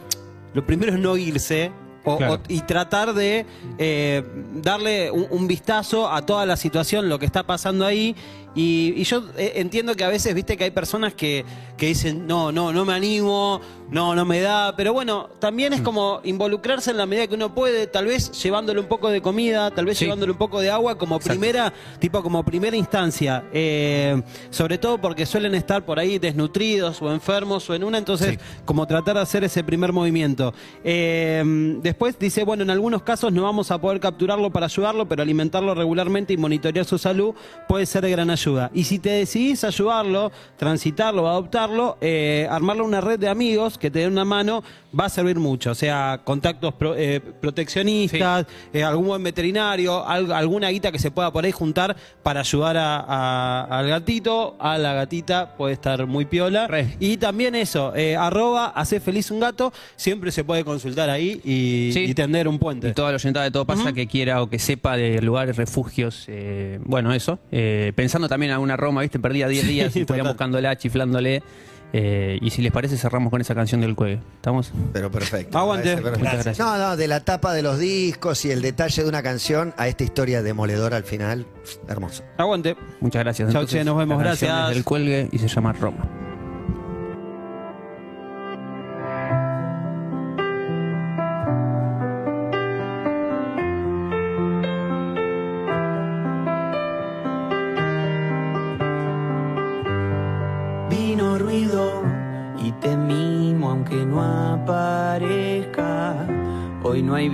lo 0.54 0.64
primero 0.64 0.92
es 0.92 0.98
no 0.98 1.16
irse. 1.18 1.70
O- 2.06 2.16
Claro. 2.16 2.34
o- 2.34 2.38
y 2.48 2.60
tratar 2.62 3.12
de 3.12 3.44
eh, 3.78 4.22
darle 4.54 5.10
un, 5.10 5.26
un 5.30 5.46
vistazo 5.46 6.08
a 6.10 6.24
toda 6.24 6.46
la 6.46 6.56
situación, 6.56 7.08
lo 7.10 7.18
que 7.18 7.26
está 7.26 7.42
pasando 7.42 7.84
ahí. 7.84 8.16
Y, 8.54 8.94
y 8.96 9.04
yo 9.04 9.22
eh, 9.36 9.52
entiendo 9.56 9.94
que 9.96 10.04
a 10.04 10.08
veces, 10.08 10.34
viste, 10.34 10.56
que 10.56 10.64
hay 10.64 10.70
personas 10.70 11.12
que, 11.12 11.44
que 11.76 11.86
dicen, 11.88 12.26
no, 12.26 12.50
no, 12.52 12.72
no 12.72 12.86
me 12.86 12.94
animo, 12.94 13.60
no, 13.90 14.14
no 14.14 14.24
me 14.24 14.40
da. 14.40 14.74
Pero 14.76 14.92
bueno, 14.92 15.28
también 15.38 15.72
Mm. 15.72 15.74
es 15.76 15.80
como 15.82 16.20
involucrarse 16.24 16.90
en 16.90 16.96
la 16.96 17.06
medida 17.06 17.26
que 17.26 17.34
uno 17.34 17.54
puede, 17.54 17.86
tal 17.86 18.06
vez 18.06 18.30
llevándole 18.42 18.80
un 18.80 18.86
poco 18.86 19.08
de 19.10 19.20
comida, 19.22 19.70
tal 19.70 19.84
vez 19.86 19.98
Sí. 19.98 20.04
llevándole 20.04 20.32
un 20.32 20.38
poco 20.38 20.60
de 20.60 20.70
agua 20.70 20.96
como 20.98 21.16
Exacto. 21.16 21.38
primera, 21.38 21.72
tipo 21.98 22.22
como 22.22 22.42
primera 22.44 22.76
instancia. 22.76 23.44
Eh, 23.52 24.20
sobre 24.50 24.78
todo 24.78 24.98
porque 24.98 25.26
suelen 25.26 25.54
estar 25.54 25.84
por 25.84 25.98
ahí 25.98 26.18
desnutridos 26.18 27.00
o 27.02 27.12
enfermos 27.12 27.68
o 27.70 27.74
en 27.74 27.84
una, 27.84 27.98
entonces 27.98 28.30
Sí. 28.32 28.38
como 28.64 28.86
tratar 28.86 29.16
de 29.16 29.22
hacer 29.22 29.44
ese 29.44 29.62
primer 29.62 29.92
movimiento. 29.92 30.52
Eh, 30.82 31.42
después 31.82 32.18
dice, 32.18 32.44
bueno, 32.44 32.62
en 32.62 32.70
algunos 32.70 33.02
casos 33.02 33.32
no 33.32 33.42
vamos 33.42 33.70
a 33.70 33.80
poder 33.80 34.00
capturarlo 34.00 34.50
para 34.50 34.66
ayudarlo, 34.66 35.06
pero 35.06 35.22
alimentarlo 35.22 35.74
regularmente 35.74 36.32
y 36.32 36.36
monitorear 36.36 36.84
su 36.86 36.98
salud 36.98 37.34
puede 37.68 37.86
ser 37.86 38.02
de 38.04 38.10
gran 38.10 38.30
ayuda. 38.30 38.70
Y 38.74 38.84
si 38.84 38.98
te 38.98 39.10
decidís 39.10 39.64
ayudarlo, 39.64 40.32
transitarlo 40.56 41.26
adoptarlo, 41.28 41.96
eh, 42.00 42.46
armarle 42.50 42.82
una 42.82 43.00
red 43.00 43.18
de 43.18 43.28
amigos 43.28 43.75
que 43.78 43.90
te 43.90 44.00
den 44.00 44.12
una 44.12 44.24
mano 44.24 44.62
va 44.98 45.06
a 45.06 45.08
servir 45.08 45.38
mucho. 45.38 45.70
O 45.70 45.74
sea, 45.74 46.20
contactos 46.24 46.74
pro- 46.74 46.94
eh, 46.96 47.20
proteccionistas, 47.20 48.46
eh, 48.72 48.82
algún 48.82 49.06
buen 49.06 49.22
veterinario, 49.22 50.06
al- 50.06 50.32
alguna 50.32 50.68
guita 50.70 50.90
que 50.92 50.98
se 50.98 51.10
pueda 51.10 51.32
por 51.32 51.44
ahí 51.44 51.52
juntar 51.52 51.96
para 52.22 52.40
ayudar 52.40 52.76
a- 52.76 53.00
a- 53.00 53.78
al 53.78 53.88
gatito, 53.88 54.56
a 54.58 54.78
la 54.78 54.94
gatita, 54.94 55.56
puede 55.56 55.74
estar 55.74 56.06
muy 56.06 56.24
piola. 56.24 56.66
Re. 56.66 56.96
Y 57.00 57.16
también 57.18 57.54
eso, 57.54 57.94
eh, 57.94 58.16
arroba, 58.16 58.66
hace 58.68 59.00
feliz 59.00 59.30
un 59.30 59.40
gato, 59.40 59.72
siempre 59.96 60.30
se 60.32 60.44
puede 60.44 60.64
consultar 60.64 61.10
ahí 61.10 61.40
y, 61.44 61.90
Sí. 61.92 62.00
y 62.04 62.14
tender 62.14 62.48
un 62.48 62.58
puente. 62.58 62.88
Y 62.88 62.92
toda 62.92 63.10
la 63.10 63.16
oyentada 63.16 63.44
de 63.44 63.50
todo 63.50 63.64
pasa 63.64 63.92
que 63.92 64.06
quiera 64.06 64.42
o 64.42 64.48
que 64.48 64.58
sepa 64.58 64.96
de 64.96 65.20
lugares, 65.20 65.56
refugios, 65.56 66.24
eh, 66.28 66.78
bueno, 66.84 67.12
eso. 67.12 67.38
Eh, 67.52 67.92
pensando 67.94 68.28
también 68.28 68.52
en 68.52 68.58
una 68.58 68.76
Roma, 68.76 69.02
¿viste? 69.02 69.18
Perdía 69.18 69.48
10 69.48 69.66
días 69.68 69.96
y 69.96 70.00
estarían 70.00 70.24
total. 70.24 70.34
buscándola, 70.34 70.76
chiflándole. 70.76 71.42
Eh, 71.92 72.38
y 72.42 72.50
si 72.50 72.62
les 72.62 72.72
parece, 72.72 72.96
cerramos 72.98 73.30
con 73.30 73.40
esa 73.40 73.54
canción 73.54 73.80
del 73.80 73.94
cuelgue. 73.94 74.20
¿Estamos? 74.36 74.72
Pero 74.92 75.10
perfecto. 75.10 75.56
Aguante. 75.58 75.96
Muchas 75.96 76.20
gracias. 76.20 76.58
No, 76.58 76.76
no, 76.76 76.96
de 76.96 77.08
la 77.08 77.20
tapa 77.20 77.54
de 77.54 77.62
los 77.62 77.78
discos 77.78 78.44
y 78.44 78.50
el 78.50 78.60
detalle 78.60 79.02
de 79.02 79.08
una 79.08 79.22
canción 79.22 79.72
a 79.76 79.88
esta 79.88 80.04
historia 80.04 80.42
demoledora 80.42 80.96
al 80.96 81.04
final. 81.04 81.46
Hermoso. 81.88 82.24
Aguante. 82.36 82.76
Muchas 83.00 83.22
gracias. 83.22 83.52
Chau, 83.52 83.66
che, 83.66 83.84
nos 83.84 83.96
vemos, 83.96 84.18
la 84.18 84.30
canción 84.30 84.50
gracias. 84.50 84.70
es 84.70 84.74
del 84.76 84.84
cuelgue 84.84 85.28
y 85.32 85.38
se 85.38 85.48
llama 85.48 85.72
Roma. 85.72 86.25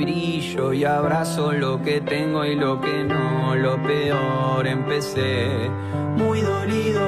Brillo 0.03 0.73
y 0.73 0.85
abrazo 0.85 1.53
lo 1.53 1.81
que 1.81 2.01
tengo 2.01 2.45
y 2.45 2.57
lo 2.57 2.81
que 2.81 3.05
no, 3.05 3.55
lo 3.55 3.81
peor 3.83 4.67
empecé. 4.67 5.71
Muy 6.17 6.41
dolido, 6.41 7.07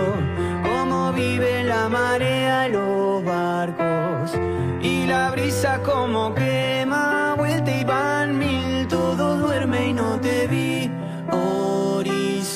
como 0.63 1.13
vive 1.13 1.65
la 1.65 1.89
marea, 1.89 2.69
los 2.69 3.25
barcos 3.25 4.39
y 4.81 5.07
la 5.07 5.33
brisa 5.33 5.83
como 5.83 6.35
quema, 6.35 7.35
vuelta 7.37 7.71
y 7.81 7.85
van 7.85 8.39
mil, 8.39 8.87
todo 8.87 9.39
duerme 9.39 9.89
y 9.89 9.93
no 9.93 10.21
te 10.21 10.47
vi. 10.47 10.89
Horizonte, 11.33 12.47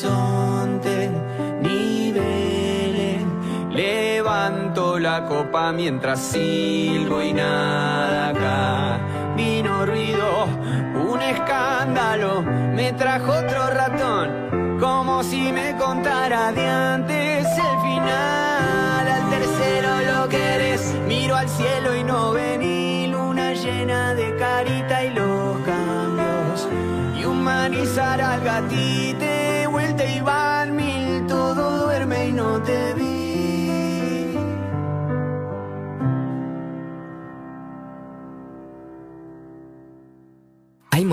niveles, 1.61 3.25
levanto 3.71 4.99
la 5.01 5.27
copa 5.27 5.73
mientras 5.73 6.21
silbo 6.21 7.21
y 7.23 7.33
nada 7.33 8.29
acá. 8.29 9.08
Vino 9.39 9.87
ruido, 9.87 10.49
un 11.09 11.23
escándalo, 11.23 12.43
me 12.43 12.93
trajo 12.95 13.31
otro 13.31 13.71
ratón, 13.71 14.79
como 14.81 15.23
si 15.23 15.53
me 15.53 15.77
contara 15.77 16.51
de 16.51 16.67
antes 16.67 17.47
el 17.47 17.81
final. 17.81 19.07
Al 19.07 19.31
tercero 19.31 19.91
lo 20.13 20.29
querés, 20.29 20.93
miro 21.07 21.37
al 21.37 21.49
cielo 21.49 21.95
y 21.95 22.03
no 22.03 22.33
vení, 22.33 23.07
luna 23.07 23.53
llena 23.53 24.13
de 24.13 24.35
carita 24.35 25.05
y 25.05 25.11
los 25.11 25.59
cambios. 25.65 26.69
Y 27.17 27.25
humanizar 27.25 28.21
al 28.21 28.41
gatite, 28.43 29.69
vuelta 29.69 30.05
y 30.05 30.21
van 30.21 30.75
mil, 30.75 31.29
todo 31.29 31.85
duerme 31.85 32.27
y 32.27 32.33
no 32.33 32.61
te 32.61 32.93
vi. 32.95 33.08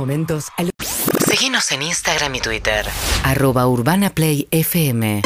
Momentos... 0.05 0.49
en 1.71 1.81
Instagram 1.81 2.35
y 2.35 2.39
Twitter. 2.39 2.85
Arroba 3.23 3.67
Urbana 3.67 4.11
Play 4.11 4.47
FM. 4.51 5.23